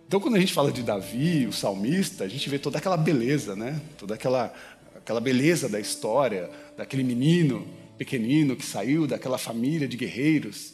Então, 0.08 0.20
quando 0.20 0.36
a 0.36 0.40
gente 0.40 0.54
fala 0.54 0.72
de 0.72 0.84
Davi, 0.84 1.46
o 1.46 1.54
salmista, 1.54 2.24
a 2.24 2.28
gente 2.28 2.50
vê 2.50 2.58
toda 2.58 2.78
aquela 2.78 2.96
beleza, 2.96 3.56
né? 3.56 3.82
Toda 3.98 4.16
aquela, 4.16 4.54
aquela 4.96 5.20
beleza 5.20 5.68
da 5.68 5.80
história, 5.80 6.50
daquele 6.78 7.04
menino 7.04 7.68
pequenino 7.98 8.56
que 8.56 8.66
saiu 8.66 9.08
daquela 9.08 9.38
família 9.38 9.88
de 9.88 9.98
guerreiros, 9.98 10.74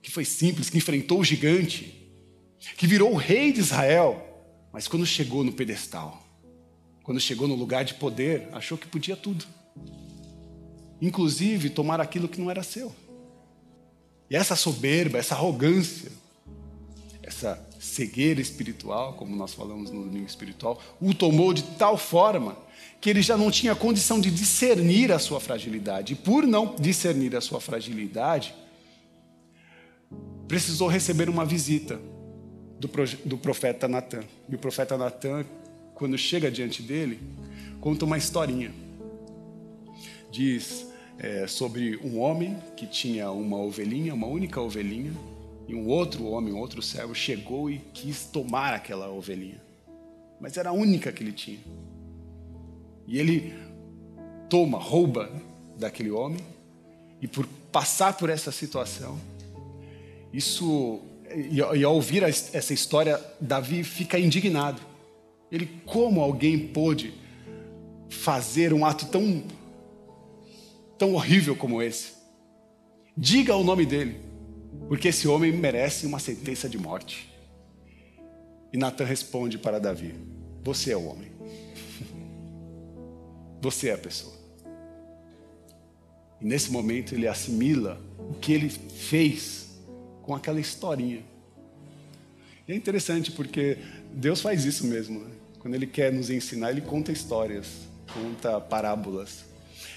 que 0.00 0.10
foi 0.10 0.24
simples, 0.24 0.68
que 0.70 0.78
enfrentou 0.78 1.20
o 1.20 1.24
gigante, 1.24 1.94
que 2.76 2.86
virou 2.86 3.12
o 3.12 3.16
rei 3.16 3.52
de 3.52 3.60
Israel, 3.60 4.26
mas 4.72 4.88
quando 4.88 5.04
chegou 5.04 5.44
no 5.44 5.52
pedestal, 5.52 6.20
quando 7.02 7.20
chegou 7.20 7.46
no 7.46 7.54
lugar 7.54 7.84
de 7.84 7.94
poder, 7.94 8.48
achou 8.52 8.78
que 8.78 8.86
podia 8.86 9.16
tudo, 9.16 9.44
inclusive 11.02 11.68
tomar 11.68 12.00
aquilo 12.00 12.28
que 12.28 12.40
não 12.40 12.48
era 12.48 12.62
seu. 12.62 12.94
E 14.30 14.36
essa 14.36 14.54
soberba, 14.54 15.18
essa 15.18 15.34
arrogância, 15.34 16.12
essa 17.24 17.60
cegueira 17.80 18.40
espiritual, 18.40 19.14
como 19.14 19.34
nós 19.34 19.52
falamos 19.52 19.90
no 19.90 20.04
domingo 20.04 20.26
espiritual, 20.26 20.80
o 21.00 21.12
tomou 21.12 21.52
de 21.52 21.64
tal 21.64 21.98
forma 21.98 22.56
que 23.00 23.10
ele 23.10 23.20
já 23.20 23.36
não 23.36 23.50
tinha 23.50 23.74
condição 23.74 24.20
de 24.20 24.30
discernir 24.30 25.10
a 25.10 25.18
sua 25.18 25.40
fragilidade. 25.40 26.12
E 26.12 26.16
por 26.16 26.46
não 26.46 26.76
discernir 26.76 27.34
a 27.34 27.40
sua 27.40 27.60
fragilidade, 27.60 28.54
precisou 30.46 30.86
receber 30.86 31.28
uma 31.28 31.44
visita 31.44 32.00
do, 32.78 32.88
do 33.24 33.36
profeta 33.36 33.88
Natan. 33.88 34.22
E 34.48 34.54
o 34.54 34.58
profeta 34.58 34.96
Natan, 34.96 35.44
quando 35.96 36.16
chega 36.16 36.48
diante 36.48 36.80
dele, 36.80 37.18
conta 37.80 38.04
uma 38.04 38.16
historinha. 38.16 38.72
Diz 40.30 40.91
é, 41.22 41.46
sobre 41.46 41.96
um 41.98 42.18
homem 42.18 42.56
que 42.76 42.84
tinha 42.84 43.30
uma 43.30 43.56
ovelhinha, 43.56 44.12
uma 44.12 44.26
única 44.26 44.60
ovelhinha, 44.60 45.12
e 45.68 45.74
um 45.74 45.86
outro 45.86 46.26
homem, 46.26 46.52
outro 46.52 46.82
servo, 46.82 47.14
chegou 47.14 47.70
e 47.70 47.78
quis 47.94 48.24
tomar 48.24 48.74
aquela 48.74 49.08
ovelhinha. 49.08 49.62
Mas 50.40 50.56
era 50.56 50.70
a 50.70 50.72
única 50.72 51.12
que 51.12 51.22
ele 51.22 51.32
tinha. 51.32 51.60
E 53.06 53.18
ele 53.18 53.54
toma, 54.50 54.78
rouba 54.78 55.30
daquele 55.78 56.10
homem, 56.10 56.40
e 57.20 57.28
por 57.28 57.46
passar 57.70 58.16
por 58.16 58.28
essa 58.28 58.50
situação, 58.50 59.18
isso, 60.32 61.00
e, 61.30 61.58
e 61.58 61.84
ao 61.84 61.94
ouvir 61.94 62.24
essa 62.24 62.74
história, 62.74 63.20
Davi 63.40 63.84
fica 63.84 64.18
indignado. 64.18 64.82
Ele, 65.50 65.70
como 65.86 66.20
alguém 66.20 66.58
pôde 66.58 67.14
fazer 68.08 68.72
um 68.72 68.84
ato 68.84 69.06
tão, 69.06 69.44
tão 71.02 71.14
horrível 71.14 71.56
como 71.56 71.82
esse? 71.82 72.12
Diga 73.16 73.56
o 73.56 73.64
nome 73.64 73.84
dele 73.84 74.20
porque 74.86 75.08
esse 75.08 75.26
homem 75.26 75.50
merece 75.50 76.06
uma 76.06 76.20
sentença 76.20 76.68
de 76.68 76.78
morte. 76.78 77.28
E 78.72 78.78
Natan 78.78 79.04
responde 79.04 79.58
para 79.58 79.80
Davi: 79.80 80.14
Você 80.62 80.92
é 80.92 80.96
o 80.96 81.04
homem. 81.06 81.32
Você 83.60 83.88
é 83.88 83.94
a 83.94 83.98
pessoa. 83.98 84.32
E 86.40 86.44
nesse 86.44 86.70
momento 86.70 87.16
ele 87.16 87.26
assimila 87.26 88.00
o 88.30 88.34
que 88.34 88.52
ele 88.52 88.68
fez 88.68 89.70
com 90.22 90.36
aquela 90.36 90.60
historinha. 90.60 91.24
E 92.68 92.72
é 92.72 92.76
interessante 92.76 93.32
porque 93.32 93.76
Deus 94.12 94.40
faz 94.40 94.64
isso 94.64 94.86
mesmo. 94.86 95.18
Né? 95.18 95.30
Quando 95.58 95.74
Ele 95.74 95.86
quer 95.88 96.12
nos 96.12 96.30
ensinar, 96.30 96.70
Ele 96.70 96.80
conta 96.80 97.10
histórias, 97.10 97.66
conta 98.14 98.60
parábolas. 98.60 99.51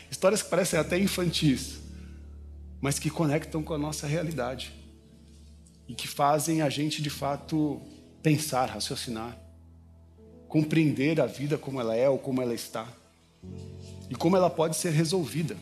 Histórias 0.09 0.41
que 0.41 0.49
parecem 0.49 0.79
até 0.79 0.97
infantis, 0.97 1.79
mas 2.81 2.99
que 2.99 3.09
conectam 3.09 3.63
com 3.63 3.73
a 3.73 3.77
nossa 3.77 4.07
realidade 4.07 4.73
e 5.87 5.93
que 5.93 6.07
fazem 6.07 6.61
a 6.61 6.69
gente 6.69 7.01
de 7.01 7.09
fato 7.09 7.81
pensar, 8.21 8.65
raciocinar, 8.65 9.37
compreender 10.47 11.19
a 11.19 11.25
vida 11.25 11.57
como 11.57 11.79
ela 11.79 11.95
é 11.95 12.09
ou 12.09 12.17
como 12.17 12.41
ela 12.41 12.53
está 12.53 12.87
e 14.09 14.15
como 14.15 14.35
ela 14.35 14.49
pode 14.49 14.75
ser 14.75 14.91
resolvida. 14.91 15.57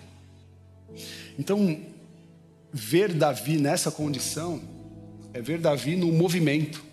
Então, 1.38 1.81
ver 2.71 3.13
Davi 3.13 3.57
nessa 3.57 3.91
condição 3.91 4.62
é 5.33 5.41
ver 5.41 5.59
Davi 5.59 5.95
no 5.95 6.12
movimento 6.12 6.83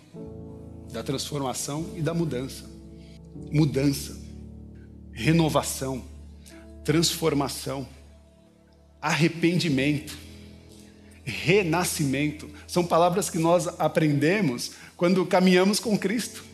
da 0.91 1.03
transformação 1.03 1.89
e 1.95 2.01
da 2.01 2.13
mudança. 2.13 2.69
Mudança, 3.51 4.19
renovação, 5.13 6.03
transformação 6.83 7.87
arrependimento, 9.01 10.15
renascimento. 11.23 12.49
São 12.67 12.85
palavras 12.85 13.29
que 13.29 13.39
nós 13.39 13.67
aprendemos 13.79 14.73
quando 14.95 15.25
caminhamos 15.25 15.79
com 15.79 15.97
Cristo. 15.97 16.51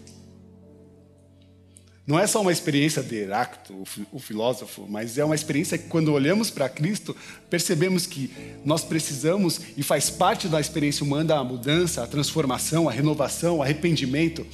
Não 2.05 2.17
é 2.17 2.25
só 2.25 2.39
uma 2.39 2.53
experiência 2.53 3.03
de 3.03 3.15
Heráclito, 3.17 3.83
o 4.13 4.19
filósofo, 4.19 4.87
mas 4.87 5.17
é 5.17 5.25
uma 5.25 5.35
experiência 5.35 5.77
que, 5.77 5.89
quando 5.89 6.13
olhamos 6.13 6.49
para 6.49 6.69
Cristo, 6.69 7.13
percebemos 7.49 8.05
que 8.05 8.31
nós 8.63 8.81
precisamos, 8.81 9.59
e 9.75 9.83
faz 9.83 10.09
parte 10.09 10.47
da 10.47 10.61
experiência 10.61 11.03
humana, 11.03 11.35
a 11.35 11.43
mudança, 11.43 12.01
a 12.01 12.07
transformação, 12.07 12.87
a 12.87 12.93
renovação, 12.93 13.57
o 13.57 13.61
arrependimento, 13.61 14.47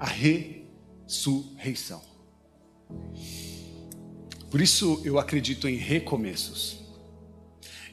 a 0.00 0.06
ressurreição. 1.06 2.02
Por 4.54 4.62
isso 4.62 5.02
eu 5.04 5.18
acredito 5.18 5.68
em 5.68 5.74
recomeços. 5.74 6.78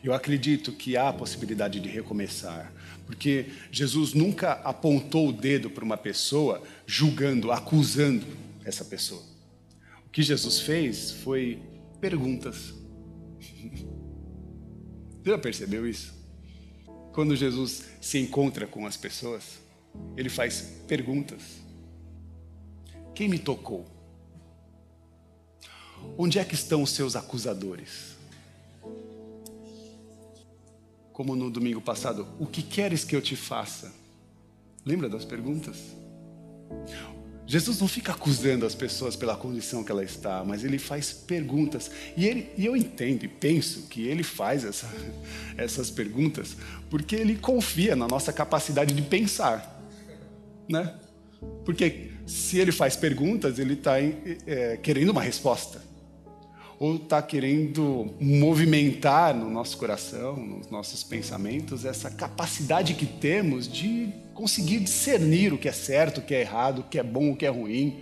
Eu 0.04 0.14
acredito 0.14 0.72
que 0.72 0.96
há 0.96 1.10
a 1.10 1.14
possibilidade 1.14 1.80
de 1.80 1.90
recomeçar, 1.90 2.72
porque 3.08 3.48
Jesus 3.72 4.14
nunca 4.14 4.52
apontou 4.64 5.30
o 5.30 5.34
dedo 5.34 5.72
para 5.72 5.84
uma 5.84 5.98
pessoa 5.98 6.62
julgando, 6.86 7.52
acusando 7.52 8.28
essa 8.64 8.86
pessoa. 8.86 9.24
O 10.06 10.12
que 10.12 10.22
Jesus 10.22 10.60
fez 10.60 11.10
foi 11.10 11.60
perguntas. 12.00 12.76
Você 13.40 13.90
já 15.32 15.40
percebeu 15.40 15.90
isso? 15.90 16.14
Quando 17.12 17.36
Jesus 17.36 17.86
se 18.00 18.20
encontra 18.20 18.68
com 18.68 18.86
as 18.86 18.96
pessoas, 18.96 19.60
ele 20.16 20.30
faz 20.30 20.62
perguntas. 20.88 21.42
Quem 23.16 23.28
me 23.28 23.40
tocou? 23.40 23.91
Onde 26.18 26.40
é 26.40 26.46
que 26.46 26.56
estão 26.56 26.84
os 26.84 26.92
seus 26.92 27.16
acusadores? 27.16 28.16
Como 31.14 31.36
no 31.36 31.50
domingo 31.50 31.82
passado, 31.82 32.28
o 32.40 32.46
que 32.46 32.62
queres 32.62 33.04
que 33.04 33.16
eu 33.16 33.22
te 33.22 33.36
faça? 33.36 33.92
Lembra 34.86 35.08
das 35.08 35.26
perguntas? 35.26 35.78
Jesus 37.46 37.82
não 37.82 37.88
fica 37.88 38.14
acusando 38.14 38.66
as 38.66 38.74
pessoas 38.74 39.16
pela 39.16 39.36
condição 39.36 39.84
que 39.84 39.92
ela 39.92 40.04
está, 40.04 40.44
mas 40.44 40.64
ele 40.64 40.80
faz 40.80 41.12
perguntas. 41.12 41.92
E, 42.16 42.26
ele, 42.26 42.50
e 42.58 42.66
eu 42.66 42.78
entendo 42.78 43.26
e 43.26 43.28
penso 43.28 43.88
que 43.90 44.08
ele 44.08 44.24
faz 44.24 44.64
essa, 44.64 44.90
essas 45.58 45.90
perguntas 45.90 46.56
porque 46.90 47.16
ele 47.16 47.36
confia 47.36 47.96
na 47.96 48.08
nossa 48.08 48.32
capacidade 48.32 48.94
de 48.94 49.02
pensar. 49.02 49.84
Né? 50.70 50.96
Porque 51.66 52.12
se 52.26 52.58
ele 52.58 52.72
faz 52.72 52.96
perguntas, 52.96 53.60
ele 53.60 53.74
está 53.74 54.00
é, 54.00 54.78
querendo 54.82 55.10
uma 55.10 55.22
resposta. 55.22 55.91
Ou 56.82 56.96
está 56.96 57.22
querendo 57.22 58.12
movimentar 58.20 59.36
no 59.36 59.52
nosso 59.52 59.78
coração, 59.78 60.36
nos 60.36 60.68
nossos 60.72 61.04
pensamentos, 61.04 61.86
essa 61.86 62.10
capacidade 62.10 62.96
que 62.96 63.06
temos 63.06 63.72
de 63.72 64.12
conseguir 64.34 64.80
discernir 64.80 65.54
o 65.54 65.60
que 65.60 65.70
é 65.70 65.72
certo, 65.72 66.18
o 66.18 66.22
que 66.24 66.34
é 66.34 66.42
errado, 66.42 66.80
o 66.80 66.84
que 66.84 66.98
é 66.98 67.04
bom, 67.04 67.34
o 67.34 67.36
que 67.36 67.46
é 67.46 67.50
ruim, 67.50 68.00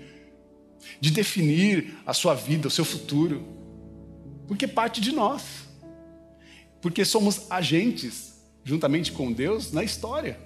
de 1.01 1.11
definir 1.11 1.97
a 2.05 2.13
sua 2.13 2.33
vida, 2.33 2.69
o 2.69 2.71
seu 2.71 2.85
futuro, 2.85 3.45
porque 4.47 4.65
parte 4.65 5.01
de 5.01 5.11
nós, 5.11 5.43
porque 6.81 7.03
somos 7.03 7.51
agentes, 7.51 8.35
juntamente 8.63 9.11
com 9.11 9.29
Deus, 9.29 9.73
na 9.73 9.83
história. 9.83 10.39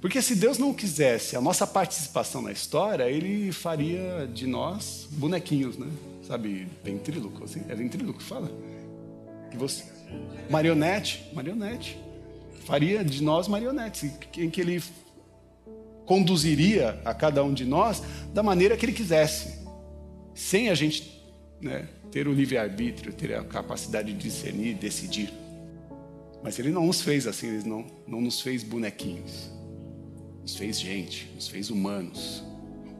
Porque 0.00 0.20
se 0.20 0.34
Deus 0.34 0.58
não 0.58 0.74
quisesse 0.74 1.36
a 1.36 1.40
nossa 1.40 1.68
participação 1.68 2.42
na 2.42 2.50
história, 2.50 3.08
Ele 3.08 3.52
faria 3.52 4.26
de 4.26 4.44
nós 4.48 5.06
bonequinhos, 5.12 5.78
né? 5.78 5.86
Sabe, 6.22 6.68
ventríloco, 6.84 7.44
assim? 7.44 7.62
É 7.68 7.74
ventríloco 7.74 8.18
que 8.18 8.24
fala? 8.24 8.50
Que 9.50 9.56
você... 9.56 9.84
Marionete, 10.50 11.30
marionete 11.32 11.98
faria 12.64 13.04
de 13.04 13.22
nós 13.22 13.48
marionetes, 13.48 14.10
em 14.36 14.50
que 14.50 14.60
ele 14.60 14.82
conduziria 16.06 17.00
a 17.04 17.14
cada 17.14 17.42
um 17.44 17.52
de 17.52 17.64
nós 17.64 18.02
da 18.32 18.42
maneira 18.42 18.76
que 18.76 18.84
ele 18.84 18.92
quisesse, 18.92 19.60
sem 20.34 20.68
a 20.68 20.74
gente 20.74 21.22
né, 21.60 21.88
ter 22.10 22.26
o 22.26 22.32
livre-arbítrio, 22.32 23.12
ter 23.12 23.34
a 23.34 23.44
capacidade 23.44 24.12
de 24.12 24.18
discernir, 24.18 24.74
decidir. 24.74 25.32
Mas 26.42 26.58
ele 26.58 26.70
não 26.70 26.86
nos 26.86 27.02
fez 27.02 27.26
assim, 27.26 27.48
ele 27.48 27.68
não, 27.68 27.86
não 28.06 28.20
nos 28.20 28.40
fez 28.40 28.62
bonequinhos, 28.62 29.50
nos 30.40 30.56
fez 30.56 30.80
gente, 30.80 31.30
nos 31.34 31.48
fez 31.48 31.70
humanos. 31.70 32.42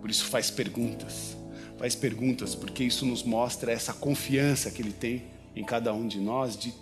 Por 0.00 0.11
isso 0.11 0.24
faz 0.26 0.50
perguntas, 0.50 1.37
faz 1.78 1.94
perguntas, 1.94 2.54
porque 2.54 2.85
isso 2.85 3.04
nos 3.04 3.22
mostra 3.22 3.72
essa 3.72 3.92
confiança 3.92 4.70
que 4.70 4.82
ele 4.82 4.92
tem 4.92 5.24
em 5.54 5.64
cada 5.64 5.92
um 5.92 6.06
de 6.06 6.20
nós 6.20 6.56
de 6.56 6.72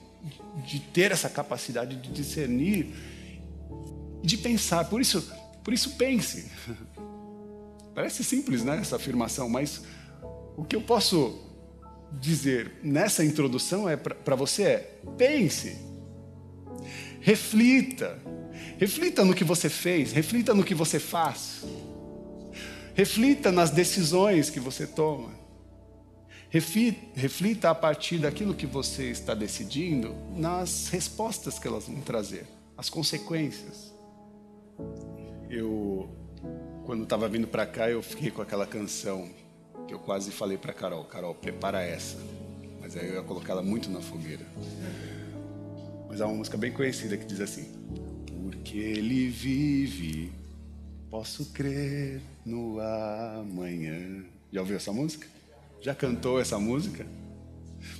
de 0.64 0.80
ter 0.80 1.12
essa 1.12 1.28
capacidade 1.28 1.96
de 1.96 2.10
discernir 2.10 2.94
de 4.22 4.36
pensar. 4.36 4.84
Por 4.84 5.00
isso, 5.00 5.32
por 5.64 5.72
isso 5.72 5.96
pense. 5.96 6.50
Parece 7.94 8.22
simples, 8.22 8.62
né, 8.62 8.78
essa 8.78 8.96
afirmação, 8.96 9.48
mas 9.48 9.82
o 10.56 10.64
que 10.64 10.76
eu 10.76 10.80
posso 10.80 11.38
dizer 12.12 12.72
nessa 12.82 13.24
introdução 13.24 13.88
é 13.88 13.96
para 13.96 14.36
você 14.36 14.62
é 14.62 15.00
pense. 15.16 15.76
Reflita. 17.20 18.18
Reflita 18.78 19.24
no 19.24 19.34
que 19.34 19.44
você 19.44 19.68
fez, 19.68 20.12
reflita 20.12 20.54
no 20.54 20.64
que 20.64 20.74
você 20.74 20.98
faz. 20.98 21.62
Reflita 22.94 23.52
nas 23.52 23.70
decisões 23.70 24.50
que 24.50 24.60
você 24.60 24.86
toma. 24.86 25.30
Reflita 26.50 27.70
a 27.70 27.74
partir 27.74 28.18
daquilo 28.18 28.54
que 28.54 28.66
você 28.66 29.04
está 29.10 29.34
decidindo 29.34 30.14
nas 30.36 30.88
respostas 30.88 31.60
que 31.60 31.68
elas 31.68 31.86
vão 31.86 32.00
trazer, 32.00 32.44
as 32.76 32.90
consequências. 32.90 33.94
Eu, 35.48 36.10
quando 36.84 37.04
estava 37.04 37.28
vindo 37.28 37.46
para 37.46 37.64
cá, 37.66 37.88
eu 37.88 38.02
fiquei 38.02 38.32
com 38.32 38.42
aquela 38.42 38.66
canção 38.66 39.30
que 39.86 39.94
eu 39.94 39.98
quase 40.00 40.32
falei 40.32 40.58
para 40.58 40.72
Carol: 40.72 41.04
Carol, 41.04 41.34
prepara 41.36 41.82
essa. 41.82 42.18
Mas 42.80 42.96
aí 42.96 43.08
eu 43.08 43.14
ia 43.14 43.22
colocar 43.22 43.52
ela 43.52 43.62
muito 43.62 43.88
na 43.88 44.00
fogueira. 44.00 44.44
Mas 46.08 46.20
há 46.20 46.26
uma 46.26 46.34
música 46.34 46.56
bem 46.56 46.72
conhecida 46.72 47.16
que 47.16 47.24
diz 47.24 47.40
assim: 47.40 47.70
Porque 48.42 48.76
ele 48.76 49.28
vive, 49.28 50.32
posso 51.08 51.46
crer 51.52 52.20
no 52.50 52.80
amanhã. 52.80 54.24
Já 54.52 54.60
ouviu 54.60 54.76
essa 54.76 54.92
música? 54.92 55.28
Já 55.80 55.94
cantou 55.94 56.40
essa 56.40 56.58
música? 56.58 57.06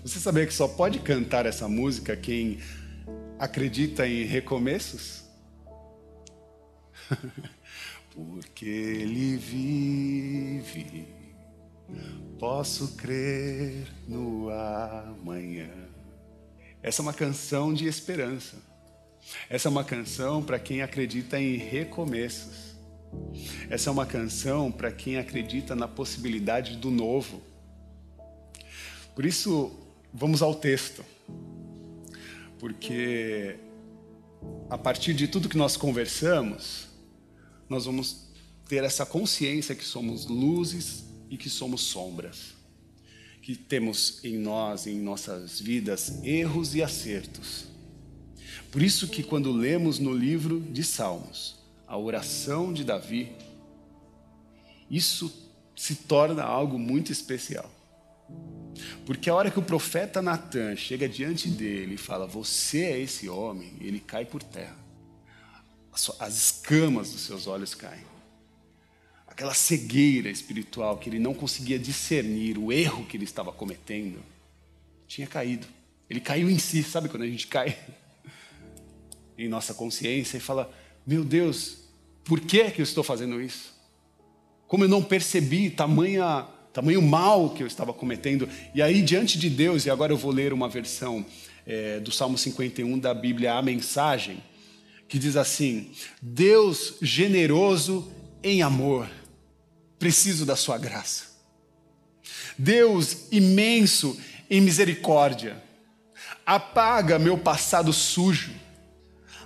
Você 0.03 0.19
sabia 0.19 0.45
que 0.45 0.53
só 0.53 0.67
pode 0.67 0.99
cantar 0.99 1.47
essa 1.47 1.69
música 1.69 2.17
quem 2.17 2.59
acredita 3.39 4.07
em 4.07 4.25
recomeços? 4.25 5.23
Porque 8.13 8.67
ele 8.67 9.37
vive, 9.37 11.07
posso 12.39 12.97
crer 12.97 13.87
no 14.09 14.51
amanhã. 14.51 15.71
Essa 16.83 17.03
é 17.03 17.05
uma 17.05 17.15
canção 17.15 17.73
de 17.73 17.87
esperança. 17.87 18.57
Essa 19.49 19.69
é 19.69 19.71
uma 19.71 19.85
canção 19.85 20.43
para 20.43 20.59
quem 20.59 20.83
acredita 20.83 21.41
em 21.41 21.57
recomeços. 21.57 22.70
Essa 23.69 23.91
é 23.91 23.93
uma 23.93 24.07
canção 24.07 24.71
para 24.71 24.91
quem 24.91 25.17
acredita 25.17 25.75
na 25.75 25.89
possibilidade 25.89 26.77
do 26.77 26.91
novo. 26.91 27.43
Por 29.15 29.25
isso, 29.25 29.73
vamos 30.13 30.43
ao 30.43 30.55
texto. 30.55 31.05
Porque 32.59 33.57
a 34.69 34.79
partir 34.79 35.15
de 35.15 35.29
tudo 35.29 35.49
que 35.49 35.57
nós 35.57 35.77
conversamos, 35.77 36.89
nós 37.69 37.85
vamos 37.85 38.29
ter 38.69 38.85
essa 38.85 39.05
consciência 39.05 39.75
que 39.75 39.85
somos 39.85 40.27
luzes 40.27 41.05
e 41.29 41.37
que 41.37 41.49
somos 41.49 41.83
sombras. 41.83 42.55
Que 43.43 43.57
temos 43.57 44.23
em 44.25 44.37
nós, 44.37 44.87
em 44.87 45.01
nossas 45.01 45.61
vidas, 45.61 46.23
erros 46.23 46.75
e 46.75 46.83
acertos. 46.83 47.65
Por 48.71 48.83
isso 48.83 49.09
que 49.09 49.23
quando 49.23 49.51
lemos 49.51 49.99
no 49.99 50.13
livro 50.13 50.61
de 50.61 50.85
Salmos, 50.85 51.60
a 51.91 51.99
oração 51.99 52.73
de 52.73 52.85
Davi, 52.85 53.33
isso 54.89 55.51
se 55.75 55.97
torna 55.97 56.45
algo 56.45 56.79
muito 56.79 57.11
especial. 57.11 57.69
Porque 59.05 59.29
a 59.29 59.35
hora 59.35 59.51
que 59.51 59.59
o 59.59 59.63
profeta 59.63 60.23
Natan 60.23 60.77
chega 60.77 61.09
diante 61.09 61.49
dele 61.49 61.97
e 61.97 61.99
fala: 61.99 62.29
Você 62.29 62.85
é 62.85 63.01
esse 63.01 63.29
homem, 63.29 63.73
ele 63.81 63.99
cai 63.99 64.25
por 64.25 64.41
terra. 64.41 64.79
As 66.21 66.37
escamas 66.37 67.11
dos 67.11 67.23
seus 67.23 67.49
olhos 67.49 67.75
caem. 67.75 68.05
Aquela 69.27 69.53
cegueira 69.53 70.31
espiritual 70.31 70.97
que 70.97 71.11
ele 71.11 71.19
não 71.19 71.35
conseguia 71.35 71.79
discernir 71.79 72.57
o 72.57 72.73
erro 72.73 73.05
que 73.05 73.17
ele 73.17 73.25
estava 73.25 73.51
cometendo, 73.51 74.23
tinha 75.09 75.27
caído. 75.27 75.67
Ele 76.09 76.21
caiu 76.21 76.49
em 76.49 76.59
si, 76.59 76.85
sabe 76.85 77.09
quando 77.09 77.25
a 77.25 77.27
gente 77.27 77.49
cai 77.49 77.77
em 79.37 79.49
nossa 79.49 79.75
consciência 79.75 80.37
e 80.37 80.41
fala: 80.41 80.73
Meu 81.05 81.25
Deus, 81.25 81.80
por 82.31 82.39
que, 82.39 82.71
que 82.71 82.81
eu 82.81 82.85
estou 82.85 83.03
fazendo 83.03 83.43
isso? 83.43 83.75
Como 84.69 84.85
eu 84.85 84.89
não 84.89 85.03
percebi 85.03 85.69
tamanha 85.69 86.47
tamanho 86.73 87.03
mal 87.03 87.51
que 87.51 87.61
eu 87.61 87.67
estava 87.67 87.93
cometendo. 87.93 88.49
E 88.73 88.81
aí, 88.81 89.03
diante 89.03 89.37
de 89.37 89.51
Deus, 89.51 89.85
e 89.85 89.91
agora 89.91 90.13
eu 90.13 90.17
vou 90.17 90.31
ler 90.31 90.53
uma 90.53 90.69
versão 90.69 91.27
é, 91.67 91.99
do 91.99 92.13
Salmo 92.13 92.39
51 92.39 93.01
da 93.01 93.13
Bíblia, 93.13 93.55
a 93.55 93.63
mensagem, 93.63 94.41
que 95.09 95.19
diz 95.19 95.35
assim: 95.35 95.91
Deus 96.23 96.99
generoso 97.03 98.09
em 98.45 98.63
amor, 98.63 99.11
preciso 99.99 100.47
da 100.47 100.55
sua 100.55 100.79
graça. 100.79 101.25
Deus 102.57 103.27
imenso 103.33 104.17
em 104.49 104.61
misericórdia, 104.61 105.61
apaga 106.47 107.19
meu 107.19 107.37
passado 107.37 107.93
sujo, 107.93 108.53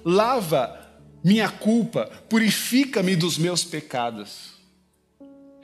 lava 0.05 0.84
minha 1.25 1.49
culpa, 1.49 2.07
purifica-me 2.29 3.17
dos 3.17 3.39
meus 3.39 3.65
pecados. 3.65 4.53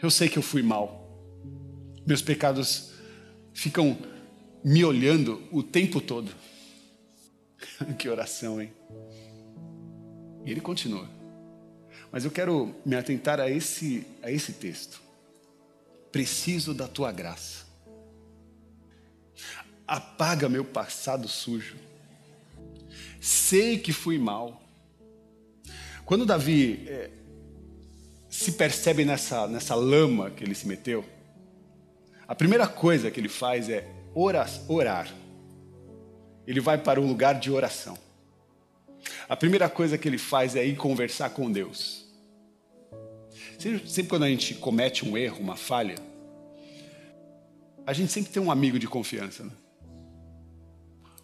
Eu 0.03 0.11
sei 0.11 0.29
que 0.29 0.38
eu 0.38 0.42
fui 0.42 0.62
mal 0.62 1.01
meus 2.11 2.23
pecados 2.23 2.90
ficam 3.53 3.96
me 4.64 4.85
olhando 4.85 5.42
o 5.53 5.62
tempo 5.62 6.01
todo. 6.01 6.33
que 7.99 8.09
oração, 8.09 8.61
hein? 8.61 8.73
E 10.44 10.51
ele 10.51 10.61
continua. 10.61 11.09
Mas 12.11 12.25
eu 12.25 12.31
quero 12.31 12.75
me 12.85 12.96
atentar 12.96 13.38
a 13.38 13.49
esse, 13.49 14.05
a 14.23 14.31
esse 14.31 14.55
texto. 14.55 15.01
Preciso 16.11 16.75
da 16.75 16.88
tua 16.88 17.12
graça. 17.12 17.64
Apaga 19.87 20.49
meu 20.49 20.64
passado 20.64 21.29
sujo. 21.29 21.77
Sei 23.20 23.79
que 23.79 23.92
fui 23.92 24.18
mal. 24.18 24.61
Quando 26.11 26.27
Davi 26.27 26.88
é, 26.88 27.09
se 28.29 28.51
percebe 28.51 29.05
nessa, 29.05 29.46
nessa 29.46 29.77
lama 29.77 30.29
que 30.29 30.42
ele 30.42 30.57
se 30.57 30.66
meteu, 30.66 31.05
a 32.27 32.35
primeira 32.35 32.66
coisa 32.66 33.12
que 33.12 33.20
ele 33.20 33.29
faz 33.29 33.68
é 33.68 33.88
orar. 34.12 35.09
Ele 36.49 36.59
vai 36.59 36.77
para 36.77 37.01
um 37.01 37.07
lugar 37.07 37.38
de 37.38 37.49
oração. 37.49 37.96
A 39.29 39.37
primeira 39.37 39.70
coisa 39.70 39.96
que 39.96 40.09
ele 40.09 40.18
faz 40.18 40.57
é 40.57 40.66
ir 40.66 40.75
conversar 40.75 41.31
com 41.31 41.49
Deus. 41.49 42.05
Sempre 43.87 44.09
quando 44.09 44.25
a 44.25 44.29
gente 44.29 44.55
comete 44.55 45.09
um 45.09 45.16
erro, 45.16 45.38
uma 45.38 45.57
falha, 45.57 45.94
a 47.87 47.92
gente 47.92 48.11
sempre 48.11 48.33
tem 48.33 48.42
um 48.42 48.51
amigo 48.51 48.81
de 48.81 48.88
confiança, 48.88 49.44
né? 49.44 49.53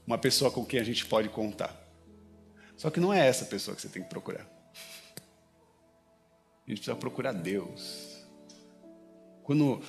uma 0.06 0.16
pessoa 0.16 0.48
com 0.48 0.64
quem 0.64 0.78
a 0.78 0.84
gente 0.84 1.04
pode 1.06 1.28
contar. 1.28 1.74
Só 2.76 2.88
que 2.88 3.00
não 3.00 3.12
é 3.12 3.26
essa 3.26 3.46
pessoa 3.46 3.74
que 3.74 3.82
você 3.82 3.88
tem 3.88 4.04
que 4.04 4.08
procurar. 4.08 4.54
A 6.66 6.70
gente 6.70 6.78
precisa 6.78 6.96
procurar 6.96 7.32
Deus. 7.32 8.26
Quando 9.44 9.80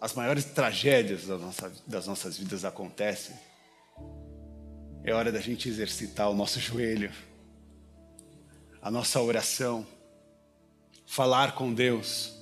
as 0.00 0.14
maiores 0.14 0.44
tragédias 0.44 1.26
das 1.26 1.40
nossas, 1.40 1.82
das 1.84 2.06
nossas 2.06 2.38
vidas 2.38 2.64
acontecem, 2.64 3.34
é 5.02 5.12
hora 5.12 5.32
da 5.32 5.40
gente 5.40 5.68
exercitar 5.68 6.30
o 6.30 6.34
nosso 6.34 6.60
joelho, 6.60 7.10
a 8.80 8.88
nossa 8.88 9.20
oração 9.20 9.84
falar 11.04 11.56
com 11.56 11.74
Deus. 11.74 12.36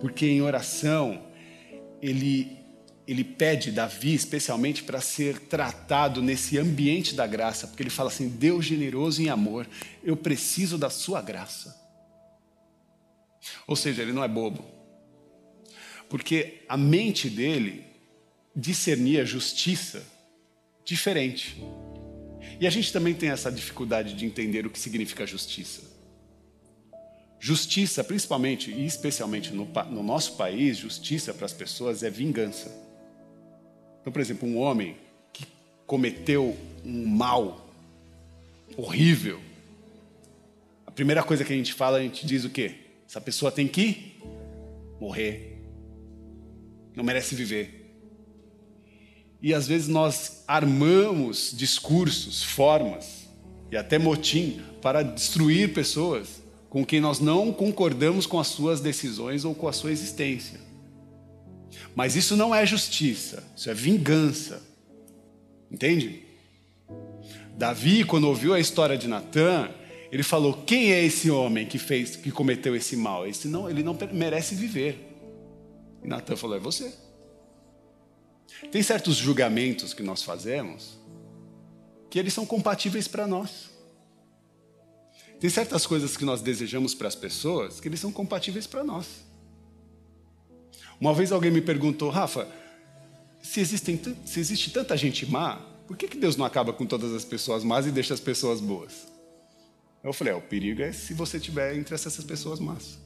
Porque 0.00 0.24
em 0.24 0.40
oração, 0.40 1.26
ele, 2.00 2.56
ele 3.04 3.24
pede 3.24 3.72
Davi 3.72 4.14
especialmente 4.14 4.84
para 4.84 5.00
ser 5.00 5.40
tratado 5.40 6.22
nesse 6.22 6.56
ambiente 6.56 7.16
da 7.16 7.26
graça, 7.26 7.66
porque 7.66 7.82
ele 7.82 7.90
fala 7.90 8.10
assim: 8.10 8.28
Deus 8.28 8.64
generoso 8.64 9.20
em 9.20 9.28
amor, 9.28 9.66
eu 10.04 10.16
preciso 10.16 10.78
da 10.78 10.88
sua 10.88 11.20
graça. 11.20 11.83
Ou 13.66 13.76
seja, 13.76 14.02
ele 14.02 14.12
não 14.12 14.24
é 14.24 14.28
bobo. 14.28 14.64
Porque 16.08 16.62
a 16.68 16.76
mente 16.76 17.28
dele 17.28 17.84
discernia 18.54 19.24
justiça 19.24 20.04
diferente. 20.84 21.62
E 22.60 22.66
a 22.66 22.70
gente 22.70 22.92
também 22.92 23.14
tem 23.14 23.30
essa 23.30 23.50
dificuldade 23.50 24.14
de 24.14 24.24
entender 24.24 24.66
o 24.66 24.70
que 24.70 24.78
significa 24.78 25.26
justiça. 25.26 25.82
Justiça, 27.40 28.02
principalmente 28.02 28.70
e 28.70 28.86
especialmente 28.86 29.52
no, 29.52 29.66
no 29.90 30.02
nosso 30.02 30.36
país, 30.36 30.78
justiça 30.78 31.34
para 31.34 31.46
as 31.46 31.52
pessoas 31.52 32.02
é 32.02 32.10
vingança. 32.10 32.70
Então, 34.00 34.12
por 34.12 34.20
exemplo, 34.20 34.48
um 34.48 34.58
homem 34.58 34.96
que 35.32 35.46
cometeu 35.86 36.56
um 36.84 37.06
mal 37.06 37.68
horrível, 38.76 39.40
a 40.86 40.90
primeira 40.90 41.22
coisa 41.22 41.44
que 41.44 41.52
a 41.52 41.56
gente 41.56 41.72
fala, 41.72 41.98
a 41.98 42.02
gente 42.02 42.26
diz 42.26 42.44
o 42.44 42.50
quê? 42.50 42.83
Essa 43.14 43.20
pessoa 43.20 43.52
tem 43.52 43.68
que 43.68 44.16
morrer. 45.00 45.62
Não 46.96 47.04
merece 47.04 47.36
viver. 47.36 47.96
E 49.40 49.54
às 49.54 49.68
vezes 49.68 49.86
nós 49.86 50.42
armamos 50.48 51.54
discursos, 51.56 52.42
formas 52.42 53.28
e 53.70 53.76
até 53.76 54.00
motim 54.00 54.60
para 54.82 55.04
destruir 55.04 55.72
pessoas 55.72 56.42
com 56.68 56.84
quem 56.84 57.00
nós 57.00 57.20
não 57.20 57.52
concordamos 57.52 58.26
com 58.26 58.40
as 58.40 58.48
suas 58.48 58.80
decisões 58.80 59.44
ou 59.44 59.54
com 59.54 59.68
a 59.68 59.72
sua 59.72 59.92
existência. 59.92 60.58
Mas 61.94 62.16
isso 62.16 62.36
não 62.36 62.52
é 62.52 62.66
justiça, 62.66 63.44
isso 63.56 63.70
é 63.70 63.74
vingança. 63.74 64.60
Entende? 65.70 66.24
Davi, 67.56 68.02
quando 68.02 68.24
ouviu 68.24 68.52
a 68.52 68.58
história 68.58 68.98
de 68.98 69.06
Natã, 69.06 69.70
ele 70.14 70.22
falou: 70.22 70.62
"Quem 70.64 70.92
é 70.92 71.04
esse 71.04 71.30
homem 71.30 71.66
que 71.66 71.78
fez, 71.78 72.16
que 72.16 72.30
cometeu 72.30 72.74
esse 72.74 72.96
mal? 72.96 73.26
Esse 73.26 73.48
não, 73.48 73.68
ele 73.68 73.82
não 73.82 73.96
merece 74.12 74.54
viver." 74.54 75.14
E 76.02 76.08
Natã 76.08 76.36
falou: 76.36 76.56
"É 76.56 76.60
você." 76.60 76.92
Tem 78.70 78.82
certos 78.82 79.16
julgamentos 79.16 79.92
que 79.92 80.02
nós 80.02 80.22
fazemos 80.22 80.98
que 82.10 82.18
eles 82.18 82.32
são 82.32 82.46
compatíveis 82.46 83.08
para 83.08 83.26
nós. 83.26 83.70
Tem 85.40 85.50
certas 85.50 85.84
coisas 85.84 86.16
que 86.16 86.24
nós 86.24 86.40
desejamos 86.40 86.94
para 86.94 87.08
as 87.08 87.14
pessoas 87.16 87.80
que 87.80 87.88
eles 87.88 87.98
são 87.98 88.12
compatíveis 88.12 88.66
para 88.68 88.84
nós. 88.84 89.06
Uma 91.00 91.12
vez 91.12 91.32
alguém 91.32 91.50
me 91.50 91.60
perguntou, 91.60 92.08
Rafa, 92.10 92.48
se, 93.42 93.60
existem, 93.60 94.00
se 94.24 94.40
existe 94.40 94.70
tanta 94.70 94.96
gente 94.96 95.26
má, 95.26 95.56
por 95.86 95.96
que, 95.96 96.08
que 96.08 96.16
Deus 96.16 96.36
não 96.36 96.46
acaba 96.46 96.72
com 96.72 96.86
todas 96.86 97.12
as 97.12 97.24
pessoas 97.24 97.64
más 97.64 97.86
e 97.86 97.90
deixa 97.90 98.14
as 98.14 98.20
pessoas 98.20 98.60
boas? 98.60 99.06
Eu 100.04 100.12
falei, 100.12 100.34
é, 100.34 100.36
o 100.36 100.42
perigo 100.42 100.82
é 100.82 100.92
se 100.92 101.14
você 101.14 101.38
estiver 101.38 101.74
entre 101.74 101.94
essas 101.94 102.22
pessoas 102.22 102.60
más. 102.60 102.98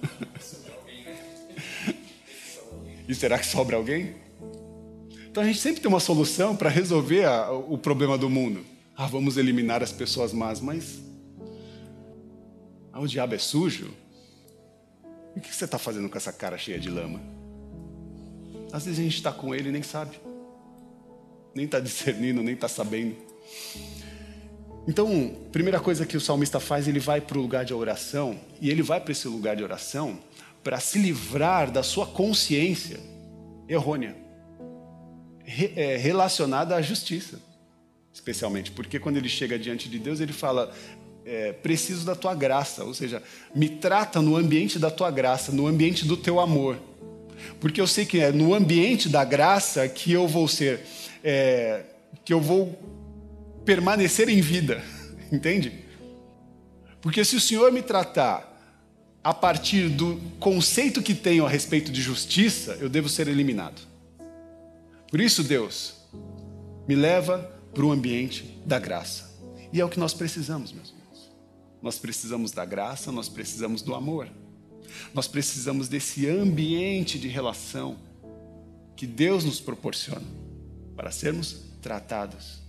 e 3.06 3.14
será 3.14 3.38
que 3.38 3.44
sobra 3.44 3.76
alguém? 3.76 4.14
Então 5.30 5.42
a 5.42 5.46
gente 5.46 5.58
sempre 5.58 5.82
tem 5.82 5.90
uma 5.90 6.00
solução 6.00 6.56
para 6.56 6.70
resolver 6.70 7.26
a, 7.26 7.52
o 7.52 7.76
problema 7.76 8.16
do 8.16 8.30
mundo. 8.30 8.64
Ah, 8.96 9.06
vamos 9.06 9.36
eliminar 9.36 9.82
as 9.82 9.92
pessoas 9.92 10.32
más, 10.32 10.58
mas. 10.58 11.02
Ah, 12.90 13.00
o 13.00 13.06
diabo 13.06 13.34
é 13.34 13.38
sujo? 13.38 13.90
E 15.36 15.38
o 15.38 15.42
que 15.42 15.54
você 15.54 15.66
está 15.66 15.78
fazendo 15.78 16.08
com 16.08 16.16
essa 16.16 16.32
cara 16.32 16.56
cheia 16.56 16.78
de 16.78 16.88
lama? 16.88 17.20
Às 18.72 18.86
vezes 18.86 19.00
a 19.00 19.02
gente 19.02 19.16
está 19.16 19.30
com 19.30 19.54
ele 19.54 19.68
e 19.68 19.72
nem 19.72 19.82
sabe, 19.82 20.18
nem 21.54 21.66
está 21.66 21.78
discernindo, 21.78 22.42
nem 22.42 22.54
está 22.54 22.68
sabendo. 22.68 23.16
Então, 24.86 25.36
primeira 25.52 25.78
coisa 25.78 26.04
que 26.04 26.16
o 26.16 26.20
salmista 26.20 26.58
faz, 26.58 26.88
ele 26.88 26.98
vai 26.98 27.20
para 27.20 27.38
o 27.38 27.42
lugar 27.42 27.64
de 27.64 27.72
oração, 27.72 28.38
e 28.60 28.70
ele 28.70 28.82
vai 28.82 29.00
para 29.00 29.12
esse 29.12 29.28
lugar 29.28 29.56
de 29.56 29.62
oração 29.62 30.18
para 30.62 30.78
se 30.80 30.98
livrar 30.98 31.70
da 31.70 31.82
sua 31.82 32.06
consciência 32.06 32.98
errônea, 33.68 34.16
é, 35.76 35.96
relacionada 35.96 36.76
à 36.76 36.82
justiça 36.82 37.40
especialmente, 38.12 38.70
porque 38.70 38.98
quando 38.98 39.16
ele 39.16 39.28
chega 39.28 39.58
diante 39.58 39.88
de 39.88 39.98
Deus, 39.98 40.20
ele 40.20 40.32
fala: 40.32 40.72
é, 41.24 41.52
preciso 41.52 42.04
da 42.04 42.14
tua 42.14 42.34
graça, 42.34 42.84
ou 42.84 42.92
seja, 42.92 43.22
me 43.54 43.68
trata 43.68 44.20
no 44.20 44.36
ambiente 44.36 44.78
da 44.78 44.90
tua 44.90 45.10
graça, 45.10 45.50
no 45.50 45.66
ambiente 45.66 46.04
do 46.04 46.16
teu 46.16 46.38
amor, 46.38 46.78
porque 47.60 47.80
eu 47.80 47.86
sei 47.86 48.04
que 48.04 48.20
é 48.20 48.30
no 48.30 48.54
ambiente 48.54 49.08
da 49.08 49.24
graça 49.24 49.88
que 49.88 50.12
eu 50.12 50.28
vou 50.28 50.46
ser, 50.46 50.80
é, 51.24 51.84
que 52.24 52.32
eu 52.32 52.40
vou 52.40 52.78
permanecer 53.64 54.28
em 54.28 54.40
vida, 54.40 54.82
entende? 55.32 55.72
Porque 57.00 57.24
se 57.24 57.36
o 57.36 57.40
Senhor 57.40 57.72
me 57.72 57.82
tratar 57.82 58.48
a 59.24 59.32
partir 59.32 59.88
do 59.88 60.20
conceito 60.40 61.02
que 61.02 61.14
tenho 61.14 61.46
a 61.46 61.48
respeito 61.48 61.92
de 61.92 62.00
justiça, 62.00 62.76
eu 62.80 62.88
devo 62.88 63.08
ser 63.08 63.28
eliminado. 63.28 63.80
Por 65.08 65.20
isso, 65.20 65.44
Deus, 65.44 65.94
me 66.88 66.94
leva 66.94 67.38
para 67.74 67.84
o 67.84 67.92
ambiente 67.92 68.58
da 68.64 68.78
graça. 68.78 69.30
E 69.72 69.80
é 69.80 69.84
o 69.84 69.88
que 69.88 69.98
nós 69.98 70.14
precisamos, 70.14 70.72
meus 70.72 70.88
irmãos. 70.88 71.32
Nós 71.80 71.98
precisamos 71.98 72.52
da 72.52 72.64
graça, 72.64 73.12
nós 73.12 73.28
precisamos 73.28 73.82
do 73.82 73.94
amor. 73.94 74.28
Nós 75.14 75.26
precisamos 75.26 75.88
desse 75.88 76.28
ambiente 76.28 77.18
de 77.18 77.28
relação 77.28 77.98
que 78.96 79.06
Deus 79.06 79.44
nos 79.44 79.60
proporciona 79.60 80.26
para 80.96 81.10
sermos 81.10 81.62
tratados. 81.80 82.61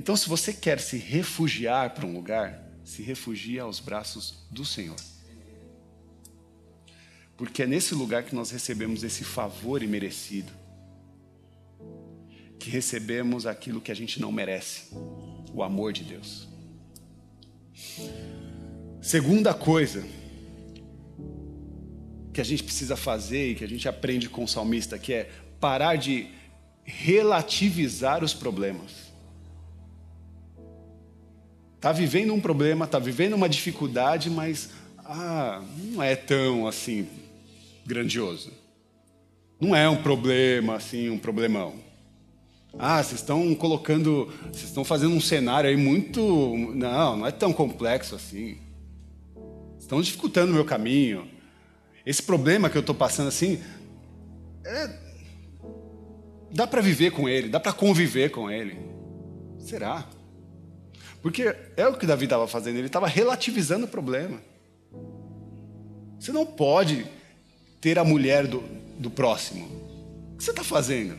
Então, 0.00 0.16
se 0.16 0.26
você 0.30 0.50
quer 0.50 0.80
se 0.80 0.96
refugiar 0.96 1.90
para 1.90 2.06
um 2.06 2.14
lugar, 2.14 2.58
se 2.82 3.02
refugie 3.02 3.58
aos 3.58 3.80
braços 3.80 4.46
do 4.50 4.64
Senhor. 4.64 4.96
Porque 7.36 7.64
é 7.64 7.66
nesse 7.66 7.94
lugar 7.94 8.22
que 8.22 8.34
nós 8.34 8.50
recebemos 8.50 9.04
esse 9.04 9.24
favor 9.24 9.82
imerecido 9.82 10.50
que 12.58 12.70
recebemos 12.70 13.44
aquilo 13.44 13.78
que 13.78 13.92
a 13.92 13.94
gente 13.94 14.22
não 14.22 14.32
merece 14.32 14.84
o 15.52 15.62
amor 15.62 15.92
de 15.92 16.02
Deus. 16.02 16.48
Segunda 19.02 19.52
coisa 19.52 20.02
que 22.32 22.40
a 22.40 22.44
gente 22.44 22.62
precisa 22.62 22.96
fazer 22.96 23.50
e 23.50 23.54
que 23.54 23.64
a 23.64 23.68
gente 23.68 23.86
aprende 23.86 24.30
com 24.30 24.44
o 24.44 24.48
salmista, 24.48 24.98
que 24.98 25.12
é 25.12 25.30
parar 25.60 25.96
de 25.96 26.26
relativizar 26.84 28.24
os 28.24 28.32
problemas. 28.32 29.09
Está 31.80 31.92
vivendo 31.92 32.34
um 32.34 32.40
problema, 32.42 32.84
está 32.84 32.98
vivendo 32.98 33.32
uma 33.32 33.48
dificuldade, 33.48 34.28
mas 34.28 34.68
ah, 35.02 35.62
não 35.78 36.02
é 36.02 36.14
tão 36.14 36.66
assim 36.66 37.08
grandioso. 37.86 38.52
Não 39.58 39.74
é 39.74 39.88
um 39.88 40.02
problema, 40.02 40.74
assim, 40.74 41.08
um 41.08 41.16
problemão. 41.16 41.72
Ah, 42.78 43.02
vocês 43.02 43.22
estão 43.22 43.54
colocando, 43.54 44.30
vocês 44.52 44.64
estão 44.64 44.84
fazendo 44.84 45.14
um 45.14 45.22
cenário 45.22 45.70
aí 45.70 45.76
muito. 45.76 46.20
Não, 46.74 47.16
não 47.16 47.26
é 47.26 47.30
tão 47.30 47.50
complexo 47.50 48.14
assim. 48.14 48.58
Estão 49.78 50.02
dificultando 50.02 50.52
o 50.52 50.54
meu 50.54 50.66
caminho. 50.66 51.26
Esse 52.04 52.22
problema 52.22 52.68
que 52.68 52.76
eu 52.76 52.80
estou 52.80 52.94
passando 52.94 53.28
assim, 53.28 53.58
é... 54.66 54.98
dá 56.52 56.66
para 56.66 56.82
viver 56.82 57.12
com 57.12 57.26
ele, 57.26 57.48
dá 57.48 57.58
para 57.58 57.72
conviver 57.72 58.30
com 58.30 58.50
ele. 58.50 58.78
Será? 59.58 60.06
Porque 61.22 61.54
é 61.76 61.86
o 61.86 61.96
que 61.96 62.06
Davi 62.06 62.24
estava 62.24 62.48
fazendo, 62.48 62.76
ele 62.76 62.86
estava 62.86 63.06
relativizando 63.06 63.86
o 63.86 63.88
problema. 63.88 64.40
Você 66.18 66.32
não 66.32 66.46
pode 66.46 67.06
ter 67.80 67.98
a 67.98 68.04
mulher 68.04 68.46
do, 68.46 68.62
do 68.98 69.10
próximo. 69.10 69.66
O 70.34 70.36
que 70.36 70.44
você 70.44 70.50
está 70.50 70.64
fazendo? 70.64 71.18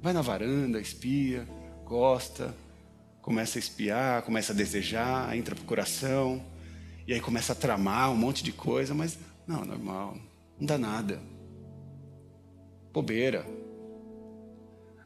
Vai 0.00 0.12
na 0.12 0.22
varanda, 0.22 0.80
espia, 0.80 1.46
gosta, 1.84 2.54
começa 3.20 3.58
a 3.58 3.60
espiar, 3.60 4.22
começa 4.22 4.52
a 4.52 4.56
desejar, 4.56 5.36
entra 5.36 5.54
para 5.54 5.62
o 5.62 5.66
coração, 5.66 6.42
e 7.06 7.12
aí 7.12 7.20
começa 7.20 7.52
a 7.52 7.56
tramar 7.56 8.10
um 8.10 8.16
monte 8.16 8.44
de 8.44 8.52
coisa, 8.52 8.94
mas 8.94 9.18
não, 9.46 9.64
normal, 9.64 10.16
não 10.58 10.66
dá 10.66 10.78
nada. 10.78 11.20
Bobeira. 12.92 13.46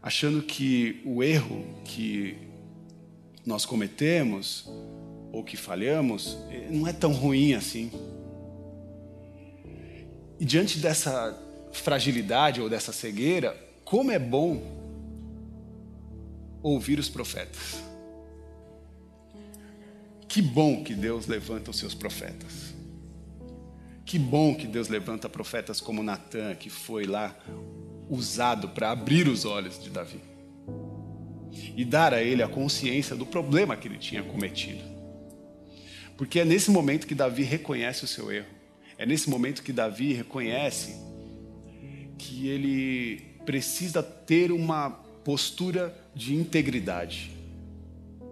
Achando 0.02 0.42
que 0.42 1.00
o 1.04 1.22
erro 1.22 1.64
que 1.84 2.51
nós 3.44 3.66
cometemos 3.66 4.68
ou 5.32 5.42
que 5.42 5.56
falhamos 5.56 6.36
eh, 6.50 6.68
não 6.70 6.86
é 6.86 6.92
tão 6.92 7.12
ruim 7.12 7.54
assim. 7.54 7.90
E 10.38 10.44
diante 10.44 10.78
dessa 10.78 11.38
fragilidade 11.72 12.60
ou 12.60 12.68
dessa 12.68 12.92
cegueira, 12.92 13.56
como 13.84 14.10
é 14.10 14.18
bom 14.18 14.62
ouvir 16.62 16.98
os 16.98 17.08
profetas. 17.08 17.82
Que 20.28 20.40
bom 20.40 20.82
que 20.82 20.94
Deus 20.94 21.26
levanta 21.26 21.70
os 21.70 21.78
seus 21.78 21.94
profetas. 21.94 22.72
Que 24.04 24.18
bom 24.18 24.54
que 24.54 24.66
Deus 24.66 24.88
levanta 24.88 25.28
profetas 25.28 25.80
como 25.80 26.02
Natan, 26.02 26.54
que 26.54 26.70
foi 26.70 27.04
lá 27.04 27.36
usado 28.08 28.68
para 28.68 28.90
abrir 28.90 29.28
os 29.28 29.44
olhos 29.44 29.82
de 29.82 29.90
Davi 29.90 30.31
e 31.76 31.84
dar 31.84 32.14
a 32.14 32.22
ele 32.22 32.42
a 32.42 32.48
consciência 32.48 33.14
do 33.14 33.26
problema 33.26 33.76
que 33.76 33.88
ele 33.88 33.98
tinha 33.98 34.22
cometido. 34.22 34.82
Porque 36.16 36.40
é 36.40 36.44
nesse 36.44 36.70
momento 36.70 37.06
que 37.06 37.14
Davi 37.14 37.42
reconhece 37.42 38.04
o 38.04 38.08
seu 38.08 38.30
erro. 38.30 38.46
É 38.96 39.04
nesse 39.04 39.28
momento 39.28 39.62
que 39.62 39.72
Davi 39.72 40.12
reconhece 40.12 40.94
que 42.18 42.48
ele 42.48 43.32
precisa 43.44 44.02
ter 44.02 44.52
uma 44.52 44.90
postura 45.24 45.94
de 46.14 46.34
integridade. 46.34 47.32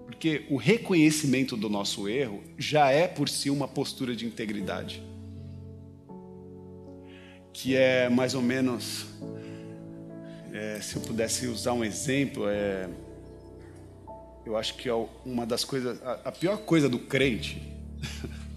Porque 0.06 0.44
o 0.50 0.56
reconhecimento 0.56 1.56
do 1.56 1.68
nosso 1.68 2.08
erro 2.08 2.42
já 2.58 2.90
é 2.90 3.08
por 3.08 3.28
si 3.28 3.50
uma 3.50 3.66
postura 3.66 4.14
de 4.14 4.26
integridade. 4.26 5.02
Que 7.52 7.74
é 7.74 8.08
mais 8.08 8.34
ou 8.34 8.42
menos, 8.42 9.06
é, 10.52 10.80
se 10.80 10.96
eu 10.96 11.02
pudesse 11.02 11.46
usar 11.46 11.72
um 11.72 11.84
exemplo, 11.84 12.44
é, 12.48 12.88
eu 14.44 14.56
acho 14.56 14.74
que 14.74 14.88
é 14.88 14.94
uma 15.24 15.46
das 15.46 15.64
coisas, 15.64 16.00
a, 16.02 16.32
pior 16.32 16.58
coisa 16.58 16.88
do 16.88 16.98
crente 16.98 17.62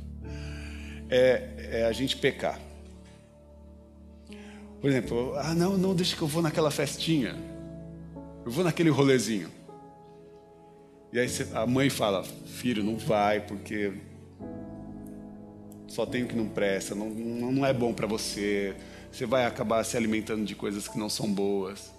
é, 1.09 1.79
é 1.81 1.85
a 1.85 1.91
gente 1.91 2.17
pecar. 2.17 2.59
Por 4.79 4.89
exemplo, 4.89 5.33
ah, 5.37 5.53
não, 5.53 5.77
não, 5.77 5.95
deixa 5.95 6.15
que 6.15 6.21
eu 6.21 6.27
vou 6.27 6.41
naquela 6.41 6.69
festinha. 6.69 7.35
Eu 8.45 8.51
vou 8.51 8.63
naquele 8.63 8.89
rolezinho. 8.89 9.49
E 11.11 11.19
aí 11.19 11.27
a 11.53 11.65
mãe 11.65 11.89
fala, 11.89 12.23
filho, 12.23 12.83
não 12.83 12.97
vai, 12.97 13.39
porque 13.39 13.93
só 15.87 16.05
tem 16.05 16.23
o 16.23 16.27
que 16.27 16.35
não 16.35 16.49
presta, 16.49 16.95
não, 16.95 17.09
não 17.09 17.65
é 17.65 17.71
bom 17.71 17.93
para 17.93 18.07
você, 18.07 18.75
você 19.11 19.25
vai 19.25 19.45
acabar 19.45 19.83
se 19.83 19.95
alimentando 19.95 20.43
de 20.43 20.55
coisas 20.55 20.87
que 20.87 20.97
não 20.97 21.07
são 21.07 21.31
boas. 21.31 21.93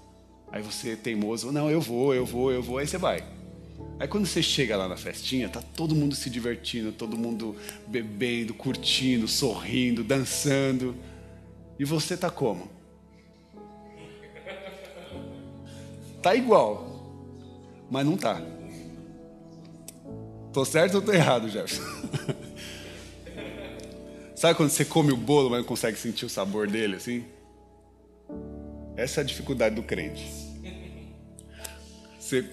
Aí 0.51 0.61
você 0.61 0.91
é 0.91 0.97
teimoso, 0.97 1.53
não, 1.53 1.71
eu 1.71 1.81
vou, 1.81 2.13
eu 2.13 2.27
vou, 2.27 2.53
eu 2.53 2.61
vou, 2.63 2.79
aí 2.79 2.87
você 2.87 2.99
vai. 2.99 3.25
Aí 3.99 4.09
quando 4.09 4.27
você 4.27 4.43
chega 4.43 4.77
lá 4.77 4.89
na 4.89 4.97
festinha, 4.97 5.49
tá 5.49 5.63
todo 5.63 5.95
mundo 5.95 6.15
se 6.15 6.29
divertindo, 6.29 6.91
todo 6.91 7.17
mundo 7.17 7.57
bebendo, 7.87 8.53
curtindo, 8.53 9.29
sorrindo, 9.29 10.03
dançando. 10.03 10.97
E 11.79 11.85
você 11.85 12.17
tá 12.17 12.31
como? 12.31 12.69
Tá 16.21 16.35
igual, 16.35 17.87
mas 17.91 18.05
não 18.05 18.17
tá. 18.17 18.43
Tô 20.53 20.65
certo 20.65 20.97
ou 20.97 21.03
tô 21.03 21.13
errado, 21.13 21.49
Jefferson? 21.49 21.83
Sabe 24.35 24.57
quando 24.57 24.71
você 24.71 24.85
come 24.85 25.13
o 25.13 25.17
bolo, 25.17 25.51
mas 25.51 25.61
não 25.61 25.67
consegue 25.67 25.99
sentir 25.99 26.25
o 26.25 26.29
sabor 26.29 26.67
dele 26.67 26.97
assim? 26.97 27.25
Essa 28.97 29.21
é 29.21 29.23
a 29.23 29.27
dificuldade 29.27 29.75
do 29.75 29.83
crente. 29.83 30.25
Você 32.19 32.49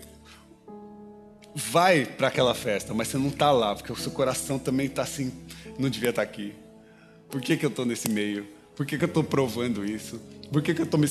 vai 1.56 2.06
para 2.06 2.28
aquela 2.28 2.54
festa, 2.54 2.94
mas 2.94 3.08
você 3.08 3.18
não 3.18 3.28
está 3.28 3.52
lá, 3.52 3.76
porque 3.76 3.92
o 3.92 3.96
seu 3.96 4.12
coração 4.12 4.58
também 4.58 4.88
está 4.88 5.04
assim, 5.04 5.32
não 5.78 5.90
devia 5.90 6.10
estar 6.10 6.24
tá 6.24 6.28
aqui. 6.28 6.54
Por 7.30 7.42
que, 7.42 7.58
que 7.58 7.66
eu 7.66 7.70
estou 7.70 7.86
nesse 7.86 8.10
meio? 8.10 8.48
Por 8.76 8.86
que, 8.86 8.98
que 8.98 9.04
eu 9.04 9.08
estou 9.08 9.24
provando 9.24 9.86
isso? 9.86 10.22
Por 10.52 10.62
que, 10.62 10.74
que 10.74 10.82
eu 10.82 10.86
estou 10.86 11.00
me, 11.00 11.08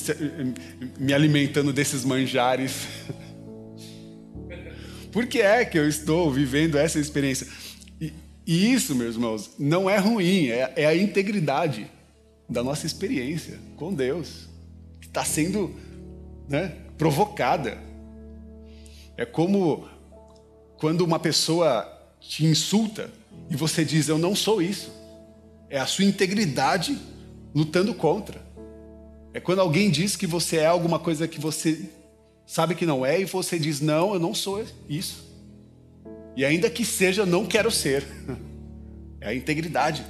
me 0.99 1.13
alimentando 1.13 1.73
desses 1.73 2.05
manjares? 2.05 2.87
Por 5.11 5.27
que 5.27 5.41
é 5.41 5.65
que 5.65 5.77
eu 5.77 5.89
estou 5.89 6.31
vivendo 6.31 6.77
essa 6.77 6.97
experiência? 6.97 7.45
E, 7.99 8.13
e 8.47 8.71
isso, 8.71 8.95
meus 8.95 9.15
irmãos, 9.15 9.51
não 9.59 9.89
é 9.89 9.97
ruim, 9.97 10.47
é, 10.47 10.71
é 10.77 10.85
a 10.85 10.95
integridade 10.95 11.91
da 12.47 12.63
nossa 12.63 12.85
experiência 12.85 13.59
com 13.75 13.93
Deus, 13.93 14.47
que 15.01 15.07
está 15.07 15.25
sendo 15.25 15.75
né, 16.47 16.75
provocada. 16.97 17.77
É 19.17 19.25
como 19.25 19.85
quando 20.81 21.01
uma 21.01 21.19
pessoa 21.19 21.87
te 22.19 22.43
insulta 22.43 23.11
e 23.51 23.55
você 23.55 23.85
diz: 23.85 24.07
Eu 24.07 24.17
não 24.17 24.33
sou 24.33 24.63
isso. 24.63 24.91
É 25.69 25.79
a 25.79 25.85
sua 25.85 26.03
integridade 26.03 26.97
lutando 27.53 27.93
contra. 27.93 28.41
É 29.31 29.39
quando 29.39 29.59
alguém 29.59 29.91
diz 29.91 30.15
que 30.15 30.25
você 30.25 30.57
é 30.57 30.65
alguma 30.65 30.97
coisa 30.97 31.27
que 31.27 31.39
você 31.39 31.87
sabe 32.47 32.73
que 32.73 32.83
não 32.83 33.05
é 33.05 33.21
e 33.21 33.25
você 33.25 33.59
diz: 33.59 33.79
Não, 33.79 34.15
eu 34.15 34.19
não 34.19 34.33
sou 34.33 34.65
isso. 34.89 35.23
E 36.35 36.43
ainda 36.43 36.67
que 36.67 36.83
seja, 36.83 37.27
não 37.27 37.45
quero 37.45 37.71
ser. 37.71 38.03
É 39.23 39.27
a 39.27 39.35
integridade 39.35 40.03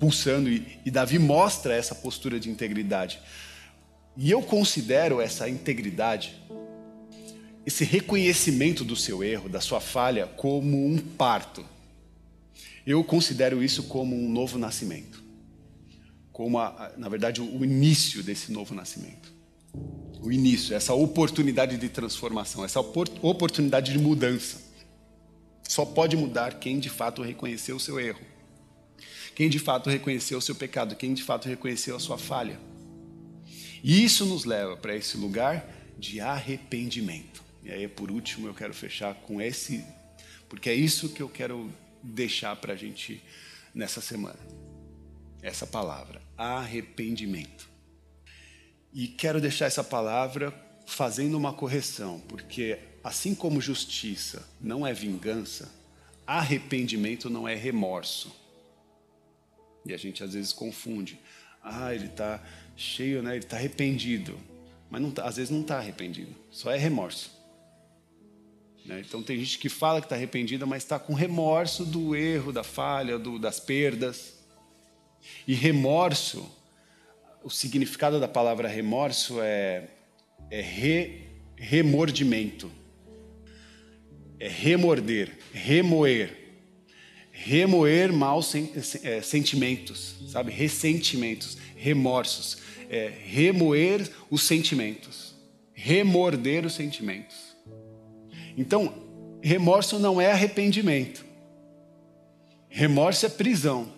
pulsando. 0.00 0.50
E, 0.50 0.80
e 0.84 0.90
Davi 0.90 1.16
mostra 1.16 1.76
essa 1.76 1.94
postura 1.94 2.40
de 2.40 2.50
integridade. 2.50 3.20
E 4.16 4.28
eu 4.28 4.42
considero 4.42 5.20
essa 5.20 5.48
integridade 5.48 6.41
esse 7.64 7.84
reconhecimento 7.84 8.84
do 8.84 8.96
seu 8.96 9.22
erro, 9.22 9.48
da 9.48 9.60
sua 9.60 9.80
falha, 9.80 10.26
como 10.26 10.86
um 10.86 10.98
parto. 10.98 11.64
Eu 12.86 13.02
considero 13.04 13.62
isso 13.62 13.84
como 13.84 14.16
um 14.16 14.28
novo 14.28 14.58
nascimento. 14.58 15.22
Como, 16.32 16.58
a, 16.58 16.92
na 16.96 17.08
verdade, 17.08 17.40
o 17.40 17.64
início 17.64 18.22
desse 18.22 18.50
novo 18.50 18.74
nascimento. 18.74 19.32
O 20.20 20.32
início, 20.32 20.74
essa 20.74 20.92
oportunidade 20.92 21.76
de 21.76 21.88
transformação, 21.88 22.64
essa 22.64 22.80
oportunidade 22.80 23.92
de 23.92 23.98
mudança. 23.98 24.60
Só 25.68 25.84
pode 25.84 26.16
mudar 26.16 26.58
quem 26.58 26.78
de 26.80 26.90
fato 26.90 27.22
reconheceu 27.22 27.76
o 27.76 27.80
seu 27.80 27.98
erro. 28.00 28.20
Quem 29.34 29.48
de 29.48 29.58
fato 29.58 29.88
reconheceu 29.88 30.38
o 30.38 30.42
seu 30.42 30.54
pecado, 30.54 30.96
quem 30.96 31.14
de 31.14 31.22
fato 31.22 31.48
reconheceu 31.48 31.96
a 31.96 32.00
sua 32.00 32.18
falha. 32.18 32.60
E 33.82 34.04
isso 34.04 34.26
nos 34.26 34.44
leva 34.44 34.76
para 34.76 34.94
esse 34.94 35.16
lugar 35.16 35.66
de 35.98 36.20
arrependimento. 36.20 37.42
E 37.62 37.70
aí, 37.70 37.86
por 37.86 38.10
último, 38.10 38.48
eu 38.48 38.54
quero 38.54 38.74
fechar 38.74 39.14
com 39.14 39.40
esse, 39.40 39.84
porque 40.48 40.68
é 40.68 40.74
isso 40.74 41.10
que 41.10 41.22
eu 41.22 41.28
quero 41.28 41.72
deixar 42.02 42.56
para 42.56 42.72
a 42.72 42.76
gente 42.76 43.22
nessa 43.74 44.00
semana. 44.00 44.38
Essa 45.40 45.66
palavra, 45.66 46.20
arrependimento. 46.36 47.68
E 48.92 49.06
quero 49.06 49.40
deixar 49.40 49.66
essa 49.66 49.82
palavra 49.82 50.52
fazendo 50.86 51.36
uma 51.36 51.52
correção, 51.52 52.20
porque 52.28 52.78
assim 53.02 53.34
como 53.34 53.60
justiça 53.60 54.46
não 54.60 54.86
é 54.86 54.92
vingança, 54.92 55.72
arrependimento 56.26 57.30
não 57.30 57.48
é 57.48 57.54
remorso. 57.54 58.34
E 59.84 59.92
a 59.92 59.96
gente 59.96 60.22
às 60.22 60.34
vezes 60.34 60.52
confunde. 60.52 61.18
Ah, 61.62 61.94
ele 61.94 62.06
está 62.06 62.42
cheio, 62.76 63.22
né? 63.22 63.36
ele 63.36 63.44
está 63.44 63.56
arrependido. 63.56 64.38
Mas 64.90 65.12
tá, 65.12 65.24
às 65.26 65.36
vezes 65.36 65.50
não 65.50 65.62
está 65.62 65.78
arrependido, 65.78 66.34
só 66.50 66.70
é 66.70 66.76
remorso. 66.76 67.41
Né? 68.84 69.02
Então 69.06 69.22
tem 69.22 69.38
gente 69.38 69.58
que 69.58 69.68
fala 69.68 70.00
que 70.00 70.06
está 70.06 70.16
arrependida, 70.16 70.66
mas 70.66 70.82
está 70.82 70.98
com 70.98 71.14
remorso 71.14 71.84
do 71.84 72.16
erro, 72.16 72.52
da 72.52 72.64
falha, 72.64 73.18
do, 73.18 73.38
das 73.38 73.60
perdas. 73.60 74.34
E 75.46 75.54
remorso, 75.54 76.50
o 77.44 77.50
significado 77.50 78.18
da 78.18 78.28
palavra 78.28 78.68
remorso 78.68 79.40
é, 79.40 79.88
é 80.50 80.60
re, 80.60 81.28
remordimento, 81.56 82.70
é 84.38 84.48
remorder, 84.48 85.38
remoer, 85.52 86.36
remoer 87.30 88.12
maus 88.12 88.52
é, 89.04 89.22
sentimentos, 89.22 90.16
sabe? 90.28 90.50
Ressentimentos, 90.50 91.56
remorsos, 91.76 92.58
é, 92.90 93.12
remoer 93.24 94.10
os 94.28 94.42
sentimentos, 94.42 95.34
remorder 95.72 96.66
os 96.66 96.74
sentimentos. 96.74 97.51
Então, 98.56 98.92
remorso 99.42 99.98
não 99.98 100.20
é 100.20 100.30
arrependimento. 100.30 101.24
Remorso 102.68 103.26
é 103.26 103.28
prisão. 103.28 103.88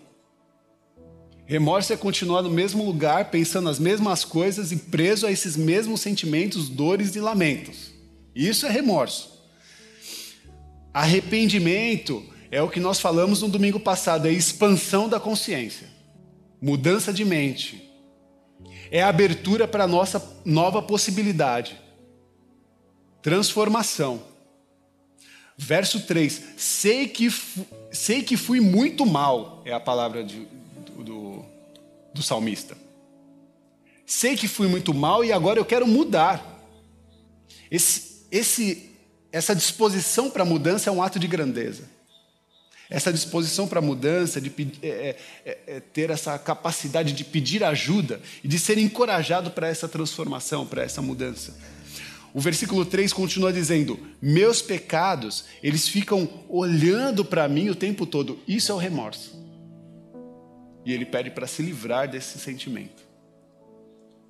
Remorso 1.45 1.93
é 1.93 1.97
continuar 1.97 2.41
no 2.41 2.49
mesmo 2.49 2.83
lugar, 2.83 3.29
pensando 3.29 3.69
as 3.69 3.77
mesmas 3.77 4.25
coisas 4.25 4.71
e 4.71 4.77
preso 4.77 5.27
a 5.27 5.31
esses 5.31 5.55
mesmos 5.55 6.01
sentimentos, 6.01 6.67
dores 6.69 7.15
e 7.15 7.19
lamentos. 7.19 7.91
Isso 8.33 8.65
é 8.65 8.69
remorso. 8.69 9.35
Arrependimento 10.93 12.25
é 12.49 12.61
o 12.61 12.69
que 12.69 12.79
nós 12.79 12.99
falamos 12.99 13.41
no 13.41 13.49
domingo 13.49 13.79
passado, 13.79 14.27
é 14.27 14.31
expansão 14.31 15.07
da 15.07 15.19
consciência, 15.19 15.87
mudança 16.61 17.13
de 17.13 17.23
mente, 17.23 17.89
é 18.89 19.03
abertura 19.03 19.67
para 19.67 19.83
a 19.83 19.87
nossa 19.87 20.41
nova 20.45 20.81
possibilidade, 20.81 21.79
transformação. 23.21 24.34
Verso 25.57 26.01
3: 26.01 26.41
sei 26.57 27.07
que, 27.07 27.33
sei 27.91 28.23
que 28.23 28.35
fui 28.35 28.59
muito 28.59 29.05
mal, 29.05 29.61
é 29.65 29.73
a 29.73 29.79
palavra 29.79 30.23
de, 30.23 30.47
do, 30.97 31.45
do, 32.13 32.23
salmista. 32.23 32.77
Sei 34.05 34.35
que 34.35 34.47
fui 34.47 34.67
muito 34.67 34.93
mal 34.93 35.23
e 35.23 35.31
agora 35.31 35.59
eu 35.59 35.65
quero 35.65 35.87
mudar. 35.87 36.53
Esse, 37.71 38.25
esse, 38.31 38.91
essa 39.31 39.55
disposição 39.55 40.29
para 40.29 40.45
mudança 40.45 40.89
é 40.89 40.93
um 40.93 41.01
ato 41.01 41.17
de 41.17 41.27
grandeza. 41.27 41.95
Essa 42.87 43.11
disposição 43.11 43.67
para 43.67 43.81
mudança, 43.81 44.39
de 44.39 44.53
é, 44.83 44.87
é, 44.87 45.17
é, 45.43 45.59
é, 45.67 45.79
ter 45.79 46.11
essa 46.11 46.37
capacidade 46.37 47.13
de 47.13 47.23
pedir 47.23 47.63
ajuda 47.63 48.21
e 48.43 48.47
de 48.47 48.59
ser 48.59 48.77
encorajado 48.77 49.49
para 49.49 49.67
essa 49.67 49.87
transformação, 49.87 50.67
para 50.67 50.83
essa 50.83 51.01
mudança. 51.01 51.55
O 52.35 52.41
versículo 52.41 52.85
3 52.85 53.13
continua 53.13 53.53
dizendo: 53.53 53.97
Meus 54.21 54.61
pecados, 54.61 55.45
eles 55.63 55.87
ficam 55.87 56.27
olhando 56.49 57.23
para 57.23 57.47
mim 57.47 57.69
o 57.69 57.75
tempo 57.75 58.05
todo. 58.05 58.37
Isso 58.45 58.73
é 58.73 58.75
o 58.75 58.77
remorso. 58.77 59.41
E 60.85 60.91
ele 60.91 61.05
pede 61.05 61.31
para 61.31 61.47
se 61.47 61.61
livrar 61.61 62.09
desse 62.09 62.37
sentimento. 62.37 63.01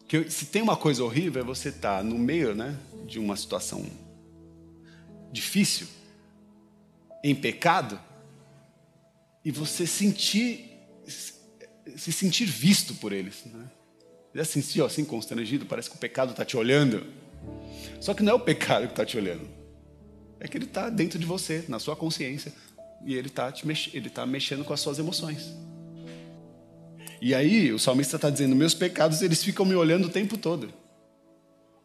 Que 0.08 0.30
se 0.30 0.46
tem 0.46 0.62
uma 0.62 0.78
coisa 0.78 1.04
horrível 1.04 1.41
é 1.41 1.44
você 1.44 1.70
estar 1.70 1.98
tá 1.98 2.04
no 2.04 2.15
meio, 2.20 2.54
né, 2.54 2.78
de 3.08 3.18
uma 3.18 3.36
situação 3.36 3.84
difícil, 5.32 5.88
em 7.24 7.34
pecado, 7.34 8.00
e 9.44 9.50
você 9.50 9.88
sentir 9.88 10.72
se 11.08 12.13
sentir 12.13 12.46
visto 12.46 12.94
por 12.96 13.12
eles, 13.12 13.46
né? 13.46 13.65
Já 14.36 14.46
sentiu 14.46 14.86
assim 14.86 15.04
constrangido, 15.04 15.65
parece 15.65 15.89
que 15.89 15.96
o 15.96 16.00
pecado 16.00 16.32
está 16.32 16.46
te 16.46 16.56
olhando. 16.56 17.25
Só 18.00 18.14
que 18.14 18.24
não 18.24 18.34
é 18.34 18.36
o 18.36 18.40
pecado 18.40 18.88
que 18.88 18.94
está 18.94 19.06
te 19.06 19.18
olhando. 19.18 19.48
É 20.40 20.48
que 20.48 20.58
ele 20.58 20.66
está 20.66 20.90
dentro 20.90 21.18
de 21.18 21.26
você, 21.26 21.66
na 21.68 21.80
sua 21.80 21.96
consciência. 21.96 22.54
E 23.06 23.16
ele 23.16 23.28
está 23.28 23.54
mex... 23.64 23.92
tá 24.14 24.26
mexendo 24.26 24.64
com 24.64 24.74
as 24.74 24.80
suas 24.80 25.00
emoções. 25.00 25.54
E 27.22 27.34
aí 27.34 27.72
o 27.72 27.80
salmista 27.80 28.18
está 28.18 28.30
dizendo: 28.30 28.56
meus 28.56 28.74
pecados 28.74 29.22
eles 29.22 29.44
ficam 29.44 29.66
me 29.66 29.76
olhando 29.76 30.06
o 30.06 30.10
tempo 30.10 30.38
todo. 30.38 30.74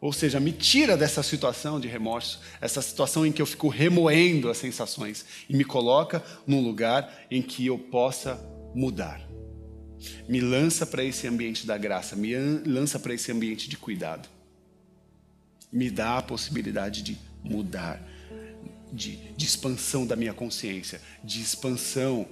Ou 0.01 0.13
seja, 0.15 0.41
me 0.41 0.51
tira 0.51 0.97
dessa 0.97 1.23
situação 1.23 1.79
de 1.79 1.87
remorso, 1.87 2.41
essa 2.59 2.81
situação 2.81 3.27
em 3.27 3.33
que 3.33 3.43
eu 3.43 3.47
fico 3.47 3.69
remoendo 3.69 4.49
as 4.49 4.57
sensações 4.57 5.27
e 5.47 5.55
me 5.55 5.63
coloca 5.63 6.25
num 6.47 6.63
lugar 6.63 7.27
em 7.31 7.43
que 7.43 7.67
eu 7.67 7.79
possa 7.79 8.41
mudar. 8.75 9.21
Me 10.27 10.41
lança 10.41 10.87
para 10.87 11.05
esse 11.05 11.27
ambiente 11.27 11.67
da 11.67 11.77
graça, 11.77 12.17
me 12.17 12.35
lança 12.67 12.99
para 12.99 13.13
esse 13.13 13.31
ambiente 13.31 13.69
de 13.69 13.77
cuidado 13.77 14.27
me 15.73 15.91
dá 15.91 16.19
a 16.19 16.23
possibilidade 16.23 17.03
de 17.03 17.19
mudar, 17.43 18.03
de, 18.93 19.17
de 19.35 19.47
expansão 19.47 20.07
da 20.07 20.17
minha 20.17 20.35
consciência, 20.35 21.01
de 21.23 21.41
expansão 21.41 22.27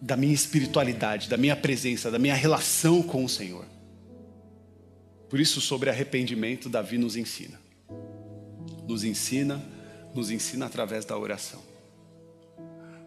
da 0.00 0.16
minha 0.16 0.32
espiritualidade, 0.32 1.28
da 1.28 1.36
minha 1.36 1.56
presença, 1.56 2.10
da 2.10 2.18
minha 2.18 2.34
relação 2.34 3.02
com 3.02 3.24
o 3.24 3.28
Senhor. 3.28 3.66
Por 5.28 5.38
isso, 5.38 5.60
sobre 5.60 5.90
arrependimento, 5.90 6.68
Davi 6.68 6.96
nos 6.96 7.16
ensina. 7.16 7.60
Nos 8.88 9.04
ensina, 9.04 9.62
nos 10.14 10.30
ensina 10.30 10.66
através 10.66 11.04
da 11.04 11.16
oração. 11.18 11.62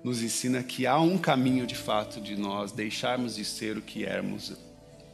Nos 0.03 0.21
ensina 0.21 0.61
que 0.61 0.85
há 0.85 0.99
um 0.99 1.17
caminho 1.17 1.65
de 1.65 1.75
fato 1.75 2.21
de 2.21 2.35
nós 2.35 2.71
deixarmos 2.71 3.35
de 3.35 3.43
ser 3.43 3.77
o 3.77 3.81
que 3.81 4.05
éramos 4.05 4.53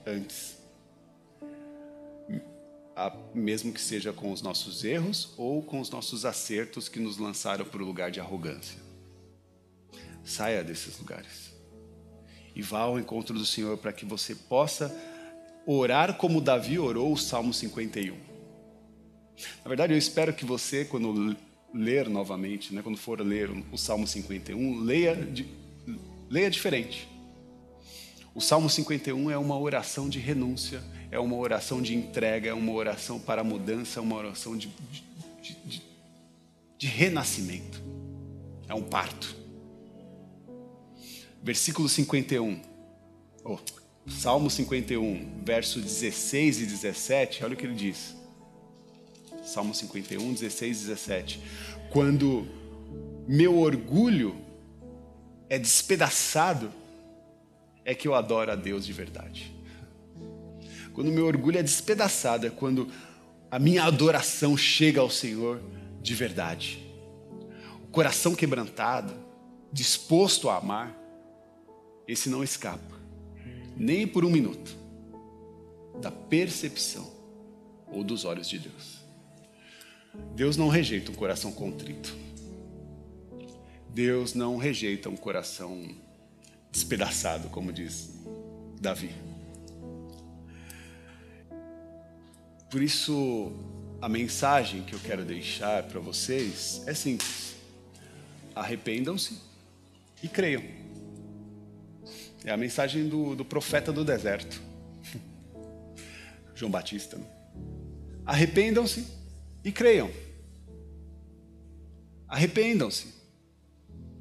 antes 0.05 0.58
mesmo 3.33 3.71
que 3.71 3.81
seja 3.81 4.11
com 4.11 4.31
os 4.31 4.41
nossos 4.41 4.83
erros 4.83 5.33
ou 5.37 5.61
com 5.61 5.79
os 5.79 5.89
nossos 5.89 6.25
acertos 6.25 6.89
que 6.89 6.99
nos 6.99 7.17
lançaram 7.17 7.65
para 7.65 7.81
o 7.81 7.85
lugar 7.85 8.11
de 8.11 8.19
arrogância. 8.19 8.79
Saia 10.23 10.63
desses 10.63 10.97
lugares 10.99 11.49
e 12.55 12.61
vá 12.61 12.81
ao 12.81 12.99
encontro 12.99 13.37
do 13.37 13.45
Senhor 13.45 13.77
para 13.77 13.93
que 13.93 14.05
você 14.05 14.35
possa 14.35 14.93
orar 15.65 16.15
como 16.17 16.41
Davi 16.41 16.77
orou 16.77 17.13
o 17.13 17.17
Salmo 17.17 17.53
51. 17.53 18.15
Na 19.63 19.67
verdade, 19.67 19.93
eu 19.93 19.97
espero 19.97 20.33
que 20.33 20.43
você, 20.43 20.83
quando 20.83 21.37
ler 21.73 22.09
novamente, 22.09 22.73
né, 22.73 22.81
quando 22.81 22.97
for 22.97 23.21
ler 23.21 23.49
o 23.71 23.77
Salmo 23.77 24.05
51, 24.05 24.79
leia, 24.79 25.17
leia 26.29 26.49
diferente. 26.49 27.07
O 28.35 28.41
Salmo 28.41 28.69
51 28.69 29.31
é 29.31 29.37
uma 29.37 29.57
oração 29.57 30.09
de 30.09 30.19
renúncia 30.19 30.83
é 31.11 31.19
uma 31.19 31.35
oração 31.35 31.81
de 31.81 31.95
entrega, 31.95 32.49
é 32.49 32.53
uma 32.53 32.71
oração 32.71 33.19
para 33.19 33.43
mudança, 33.43 33.99
é 33.99 34.03
uma 34.03 34.15
oração 34.15 34.55
de, 34.57 34.69
de, 35.41 35.55
de, 35.65 35.83
de 36.77 36.87
renascimento. 36.87 37.81
É 38.67 38.73
um 38.73 38.83
parto. 38.83 39.35
Versículo 41.41 41.89
51. 41.89 42.61
Oh, 43.43 43.57
Salmo 44.07 44.49
51, 44.49 45.43
verso 45.43 45.79
16 45.79 46.61
e 46.61 46.65
17, 46.65 47.43
olha 47.43 47.53
o 47.53 47.57
que 47.57 47.65
ele 47.65 47.75
diz. 47.75 48.15
Salmo 49.43 49.73
51, 49.73 50.33
16 50.33 50.77
e 50.77 50.87
17. 50.87 51.41
Quando 51.89 52.47
meu 53.27 53.57
orgulho 53.57 54.35
é 55.49 55.57
despedaçado, 55.57 56.71
é 57.83 57.95
que 57.95 58.07
eu 58.07 58.13
adoro 58.13 58.51
a 58.51 58.55
Deus 58.55 58.85
de 58.85 58.93
verdade. 58.93 59.58
Quando 60.93 61.11
meu 61.11 61.25
orgulho 61.25 61.57
é 61.57 61.63
despedaçado, 61.63 62.47
é 62.47 62.49
quando 62.49 62.89
a 63.49 63.57
minha 63.57 63.83
adoração 63.83 64.55
chega 64.55 65.01
ao 65.01 65.09
Senhor 65.09 65.61
de 66.01 66.13
verdade. 66.13 66.85
O 67.83 67.87
coração 67.87 68.35
quebrantado, 68.35 69.13
disposto 69.71 70.49
a 70.49 70.57
amar, 70.57 70.95
esse 72.07 72.29
não 72.29 72.43
escapa, 72.43 72.99
nem 73.75 74.07
por 74.07 74.25
um 74.25 74.29
minuto, 74.29 74.75
da 76.01 76.11
percepção 76.11 77.11
ou 77.87 78.03
dos 78.03 78.25
olhos 78.25 78.47
de 78.47 78.59
Deus. 78.59 78.99
Deus 80.35 80.57
não 80.57 80.69
rejeita 80.69 81.11
um 81.11 81.15
coração 81.15 81.51
contrito. 81.51 82.15
Deus 83.89 84.33
não 84.33 84.57
rejeita 84.57 85.09
um 85.09 85.15
coração 85.15 85.87
despedaçado, 86.71 87.49
como 87.49 87.73
diz 87.73 88.11
Davi. 88.79 89.28
Por 92.69 92.83
isso, 92.83 93.51
a 93.99 94.07
mensagem 94.07 94.83
que 94.83 94.93
eu 94.93 94.99
quero 94.99 95.25
deixar 95.25 95.83
para 95.83 95.99
vocês 95.99 96.83
é 96.85 96.93
simples: 96.93 97.55
arrependam-se 98.55 99.39
e 100.21 100.27
creiam. 100.27 100.63
É 102.45 102.51
a 102.51 102.57
mensagem 102.57 103.09
do, 103.09 103.35
do 103.35 103.43
profeta 103.43 103.91
do 103.91 104.05
deserto, 104.05 104.61
João 106.53 106.71
Batista. 106.71 107.17
Né? 107.17 107.25
Arrependam-se 108.23 109.07
e 109.63 109.71
creiam. 109.71 110.11
Arrependam-se. 112.27 113.07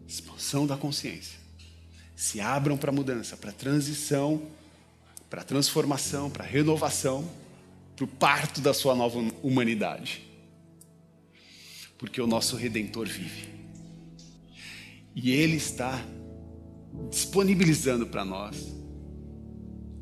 Expansão 0.07 0.67
da 0.67 0.77
consciência. 0.79 1.39
Se 2.17 2.41
abram 2.41 2.79
para 2.79 2.91
a 2.91 2.95
mudança, 2.95 3.37
para 3.37 3.51
a 3.51 3.53
transição, 3.53 4.43
para 5.29 5.43
a 5.43 5.45
transformação, 5.45 6.31
para 6.31 6.45
a 6.45 6.47
renovação 6.47 7.29
para 7.99 8.05
o 8.05 8.09
parto 8.09 8.61
da 8.61 8.73
sua 8.73 8.95
nova 8.95 9.19
humanidade. 9.43 10.23
Porque 11.99 12.21
o 12.21 12.29
nosso 12.29 12.55
redentor 12.55 13.09
vive. 13.09 13.49
E 15.17 15.33
ele 15.33 15.57
está 15.57 16.01
disponibilizando 17.11 18.07
para 18.07 18.25
nós 18.25 18.73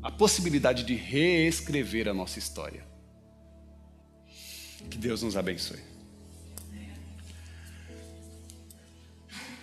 a 0.03 0.11
possibilidade 0.11 0.83
de 0.83 0.93
reescrever 0.93 2.07
a 2.07 2.13
nossa 2.13 2.37
história. 2.37 2.85
Que 4.91 4.97
Deus 4.99 5.23
nos 5.23 5.35
abençoe. 5.35 5.79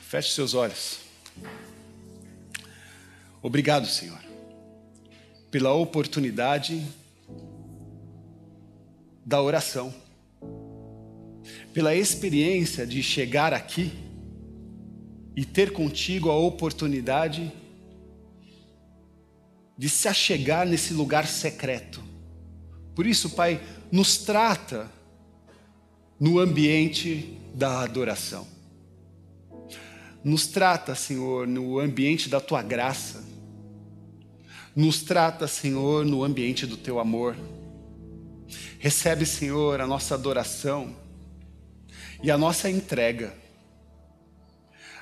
Feche 0.08 0.32
seus 0.32 0.54
olhos. 0.54 0.98
Obrigado, 3.40 3.86
Senhor, 3.86 4.18
pela 5.52 5.72
oportunidade 5.72 6.84
da 9.24 9.40
oração, 9.40 9.94
pela 11.72 11.94
experiência 11.94 12.86
de 12.86 13.02
chegar 13.02 13.52
aqui 13.52 13.92
e 15.36 15.44
ter 15.44 15.72
contigo 15.72 16.30
a 16.30 16.36
oportunidade 16.36 17.52
de 19.76 19.88
se 19.88 20.06
achegar 20.06 20.66
nesse 20.66 20.92
lugar 20.94 21.26
secreto. 21.26 22.02
Por 22.94 23.06
isso, 23.06 23.30
Pai, 23.30 23.60
nos 23.90 24.18
trata 24.18 24.90
no 26.18 26.38
ambiente 26.38 27.38
da 27.54 27.80
adoração. 27.80 28.46
Nos 30.22 30.46
trata, 30.46 30.94
Senhor, 30.94 31.46
no 31.46 31.78
ambiente 31.78 32.28
da 32.28 32.40
tua 32.40 32.62
graça. 32.62 33.24
Nos 34.74 35.02
trata, 35.02 35.46
Senhor, 35.46 36.06
no 36.06 36.24
ambiente 36.24 36.66
do 36.66 36.76
teu 36.76 36.98
amor. 36.98 37.36
Recebe, 38.78 39.24
Senhor, 39.24 39.80
a 39.80 39.86
nossa 39.86 40.14
adoração 40.14 40.94
e 42.22 42.30
a 42.30 42.38
nossa 42.38 42.70
entrega. 42.70 43.34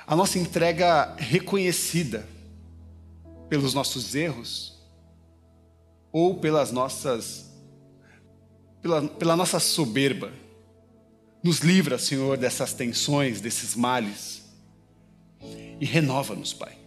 A 0.05 0.15
nossa 0.15 0.37
entrega 0.39 1.15
reconhecida 1.17 2.27
pelos 3.49 3.73
nossos 3.73 4.15
erros 4.15 4.77
ou 6.11 6.39
pelas 6.39 6.71
nossas 6.71 7.51
pela, 8.81 9.01
pela 9.07 9.35
nossa 9.35 9.59
soberba. 9.59 10.31
Nos 11.41 11.59
livra, 11.59 11.97
Senhor, 11.97 12.37
dessas 12.37 12.73
tensões, 12.73 13.41
desses 13.41 13.75
males 13.75 14.43
e 15.79 15.85
renova-nos, 15.85 16.53
Pai. 16.53 16.77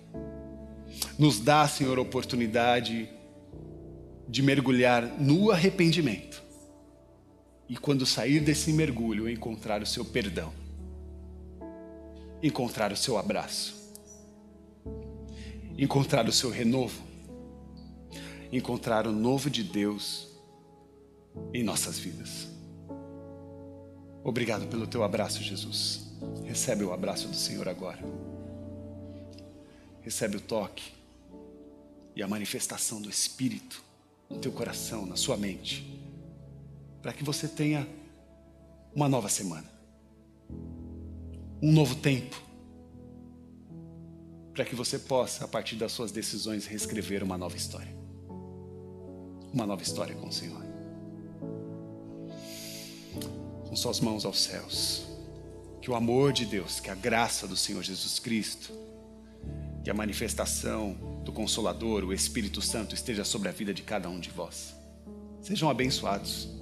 Nos 1.18 1.40
dá, 1.40 1.66
Senhor, 1.68 1.98
a 1.98 2.02
oportunidade 2.02 3.08
de 4.28 4.42
mergulhar 4.42 5.02
no 5.20 5.50
arrependimento 5.50 6.45
e, 7.68 7.76
quando 7.76 8.06
sair 8.06 8.40
desse 8.40 8.72
mergulho, 8.72 9.28
encontrar 9.28 9.82
o 9.82 9.86
seu 9.86 10.04
perdão, 10.04 10.52
encontrar 12.42 12.92
o 12.92 12.96
seu 12.96 13.18
abraço, 13.18 13.74
encontrar 15.76 16.28
o 16.28 16.32
seu 16.32 16.50
renovo, 16.50 17.02
encontrar 18.52 19.06
o 19.06 19.12
novo 19.12 19.50
de 19.50 19.62
Deus 19.62 20.28
em 21.52 21.62
nossas 21.62 21.98
vidas. 21.98 22.48
Obrigado 24.22 24.66
pelo 24.66 24.86
teu 24.86 25.02
abraço, 25.02 25.42
Jesus. 25.42 26.06
Recebe 26.44 26.84
o 26.84 26.92
abraço 26.92 27.28
do 27.28 27.36
Senhor 27.36 27.68
agora. 27.68 27.98
Recebe 30.02 30.36
o 30.36 30.40
toque 30.40 30.92
e 32.14 32.22
a 32.22 32.28
manifestação 32.28 33.00
do 33.00 33.10
Espírito 33.10 33.82
no 34.28 34.38
teu 34.38 34.50
coração, 34.50 35.06
na 35.06 35.16
sua 35.16 35.36
mente, 35.36 35.95
para 37.06 37.12
que 37.12 37.22
você 37.22 37.46
tenha 37.46 37.86
uma 38.92 39.08
nova 39.08 39.28
semana, 39.28 39.70
um 41.62 41.70
novo 41.70 41.94
tempo, 41.94 42.36
para 44.52 44.64
que 44.64 44.74
você 44.74 44.98
possa, 44.98 45.44
a 45.44 45.46
partir 45.46 45.76
das 45.76 45.92
suas 45.92 46.10
decisões, 46.10 46.66
reescrever 46.66 47.22
uma 47.22 47.38
nova 47.38 47.56
história. 47.56 47.96
Uma 49.54 49.64
nova 49.64 49.84
história 49.84 50.16
com 50.16 50.26
o 50.26 50.32
Senhor. 50.32 50.60
Com 53.68 53.76
suas 53.76 54.00
mãos 54.00 54.24
aos 54.24 54.42
céus. 54.42 55.06
Que 55.80 55.88
o 55.88 55.94
amor 55.94 56.32
de 56.32 56.44
Deus, 56.44 56.80
que 56.80 56.90
a 56.90 56.96
graça 56.96 57.46
do 57.46 57.56
Senhor 57.56 57.84
Jesus 57.84 58.18
Cristo, 58.18 58.72
que 59.84 59.90
a 59.90 59.94
manifestação 59.94 61.22
do 61.24 61.30
Consolador, 61.30 62.02
o 62.02 62.12
Espírito 62.12 62.60
Santo, 62.60 62.96
esteja 62.96 63.22
sobre 63.22 63.48
a 63.48 63.52
vida 63.52 63.72
de 63.72 63.82
cada 63.84 64.08
um 64.08 64.18
de 64.18 64.30
vós. 64.30 64.74
Sejam 65.40 65.70
abençoados, 65.70 66.55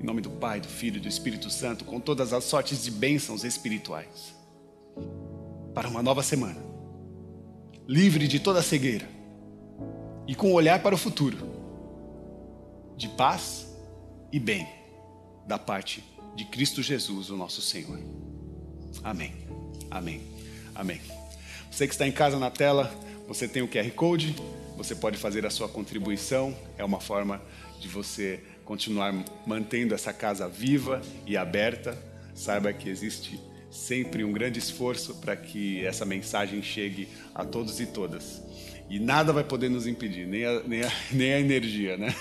em 0.00 0.06
nome 0.06 0.22
do 0.22 0.30
Pai, 0.30 0.60
do 0.60 0.68
Filho 0.68 0.96
e 0.96 1.00
do 1.00 1.08
Espírito 1.08 1.50
Santo, 1.50 1.84
com 1.84 2.00
todas 2.00 2.32
as 2.32 2.44
sortes 2.44 2.82
de 2.82 2.90
bênçãos 2.90 3.44
espirituais. 3.44 4.34
Para 5.74 5.88
uma 5.88 6.02
nova 6.02 6.22
semana, 6.22 6.60
livre 7.86 8.26
de 8.26 8.40
toda 8.40 8.62
cegueira 8.62 9.06
e 10.26 10.34
com 10.34 10.50
um 10.50 10.54
olhar 10.54 10.82
para 10.82 10.94
o 10.94 10.98
futuro, 10.98 11.36
de 12.96 13.08
paz 13.08 13.66
e 14.32 14.40
bem, 14.40 14.66
da 15.46 15.58
parte 15.58 16.02
de 16.34 16.46
Cristo 16.46 16.82
Jesus, 16.82 17.28
o 17.28 17.36
nosso 17.36 17.60
Senhor. 17.60 17.98
Amém. 19.04 19.34
Amém. 19.90 20.22
Amém. 20.74 21.00
Você 21.70 21.86
que 21.86 21.92
está 21.92 22.06
em 22.06 22.12
casa 22.12 22.38
na 22.38 22.50
tela, 22.50 22.90
você 23.28 23.46
tem 23.46 23.62
o 23.62 23.68
QR 23.68 23.90
Code, 23.90 24.34
você 24.76 24.94
pode 24.94 25.18
fazer 25.18 25.44
a 25.44 25.50
sua 25.50 25.68
contribuição, 25.68 26.56
é 26.78 26.84
uma 26.84 27.00
forma 27.00 27.40
de 27.78 27.88
você 27.88 28.42
continuar 28.64 29.14
mantendo 29.46 29.94
essa 29.94 30.12
casa 30.12 30.48
viva 30.48 31.00
e 31.26 31.36
aberta. 31.36 31.96
Saiba 32.34 32.72
que 32.72 32.88
existe 32.88 33.40
sempre 33.70 34.24
um 34.24 34.32
grande 34.32 34.58
esforço 34.58 35.14
para 35.16 35.36
que 35.36 35.84
essa 35.84 36.04
mensagem 36.04 36.62
chegue 36.62 37.08
a 37.34 37.44
todos 37.44 37.80
e 37.80 37.86
todas. 37.86 38.42
E 38.88 38.98
nada 38.98 39.32
vai 39.32 39.44
poder 39.44 39.68
nos 39.68 39.86
impedir, 39.86 40.26
nem 40.26 40.44
a, 40.44 40.62
nem 40.64 40.82
a, 40.82 40.92
nem 41.12 41.32
a 41.32 41.40
energia, 41.40 41.96
né? 41.96 42.14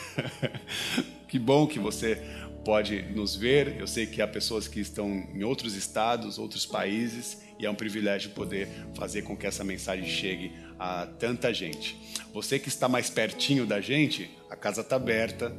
que 1.28 1.40
bom 1.40 1.66
que 1.66 1.80
você 1.80 2.22
pode 2.64 3.02
nos 3.02 3.36
ver. 3.36 3.76
Eu 3.80 3.88
sei 3.88 4.06
que 4.06 4.22
há 4.22 4.28
pessoas 4.28 4.68
que 4.68 4.80
estão 4.80 5.10
em 5.34 5.44
outros 5.44 5.76
estados, 5.76 6.38
outros 6.38 6.66
países, 6.66 7.42
e 7.58 7.66
é 7.66 7.70
um 7.70 7.76
privilégio 7.76 8.32
poder 8.32 8.68
fazer 8.94 9.24
com 9.24 9.36
que 9.36 9.48
essa 9.48 9.64
mensagem 9.64 10.08
chegue 10.08 10.52
a 10.78 11.06
tanta 11.06 11.54
gente. 11.54 12.00
Você 12.34 12.60
que 12.60 12.70
está 12.70 12.88
mais 12.88 13.10
pertinho 13.10 13.66
da 13.66 13.82
gente, 13.82 14.30
a 14.50 14.56
casa 14.56 14.82
está 14.82 14.96
aberta. 14.96 15.52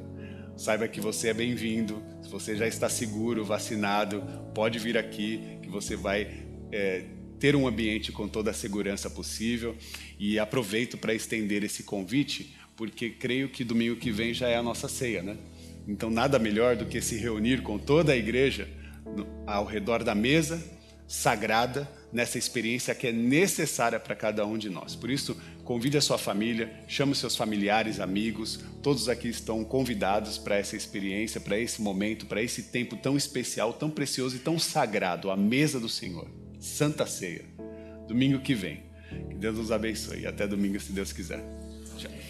Saiba 0.57 0.87
que 0.89 1.01
você 1.01 1.29
é 1.29 1.35
bem-vindo. 1.35 2.03
Se 2.23 2.29
você 2.29 2.57
já 2.57 2.67
está 2.67 2.89
seguro, 2.89 3.45
vacinado, 3.45 4.23
pode 4.55 4.79
vir 4.79 4.99
aqui, 4.99 5.59
que 5.63 5.69
você 5.69 5.97
vai 5.97 6.45
é, 6.71 7.05
ter 7.39 7.57
um 7.57 7.67
ambiente 7.67 8.13
com 8.13 8.29
toda 8.29 8.51
a 8.51 8.55
segurança 8.55 9.09
possível. 9.09 9.77
E 10.19 10.39
aproveito 10.39 10.99
para 10.99 11.15
estender 11.15 11.65
esse 11.65 11.83
convite, 11.83 12.55
porque 12.77 13.11
creio 13.11 13.49
que 13.49 13.65
domingo 13.65 13.97
que 13.97 14.11
vem 14.11 14.35
já 14.35 14.49
é 14.49 14.57
a 14.57 14.63
nossa 14.63 14.89
ceia, 14.89 15.23
né? 15.23 15.37
Então, 15.89 16.11
nada 16.11 16.39
melhor 16.39 16.77
do 16.77 16.87
que 16.87 17.01
se 17.01 17.17
reunir 17.17 17.63
com 17.63 17.79
toda 17.79 18.13
a 18.13 18.17
igreja 18.17 18.69
ao 19.47 19.65
redor 19.65 20.05
da 20.05 20.15
mesa 20.15 20.63
sagrada, 21.09 21.91
nessa 22.13 22.39
experiência 22.39 22.95
que 22.95 23.07
é 23.07 23.13
necessária 23.13 24.01
para 24.01 24.15
cada 24.15 24.45
um 24.47 24.59
de 24.59 24.69
nós. 24.69 24.95
Por 24.97 25.11
isso, 25.11 25.37
convide 25.65 25.97
a 25.97 26.01
sua 26.01 26.19
família, 26.19 26.73
chame 26.89 27.15
seus 27.15 27.37
familiares, 27.37 28.01
amigos, 28.01 28.61
todos 28.83 29.09
aqui 29.09 29.29
estão 29.29 29.65
convidados 29.65 30.39
para 30.39 30.57
essa 30.57 30.77
experiência, 30.77 31.41
para 31.41 31.59
esse 31.59 31.81
momento, 31.81 32.27
para 32.27 32.43
esse 32.43 32.65
tempo 32.65 32.97
tão 32.97 33.17
especial, 33.17 33.73
tão 33.73 33.91
precioso 33.91 34.37
e 34.37 34.41
tão 34.41 34.59
sagrado, 34.59 35.31
a 35.31 35.37
mesa 35.37 35.79
do 35.79 35.89
Senhor, 35.89 36.29
Santa 36.59 37.07
Ceia. 37.07 37.45
Domingo 38.09 38.41
que 38.41 38.55
vem. 38.55 38.83
Que 39.29 39.35
Deus 39.35 39.57
nos 39.57 39.73
abençoe. 39.73 40.27
Até 40.27 40.47
domingo, 40.47 40.79
se 40.81 40.93
Deus 40.93 41.13
quiser. 41.13 41.43
Tchau. 41.97 42.30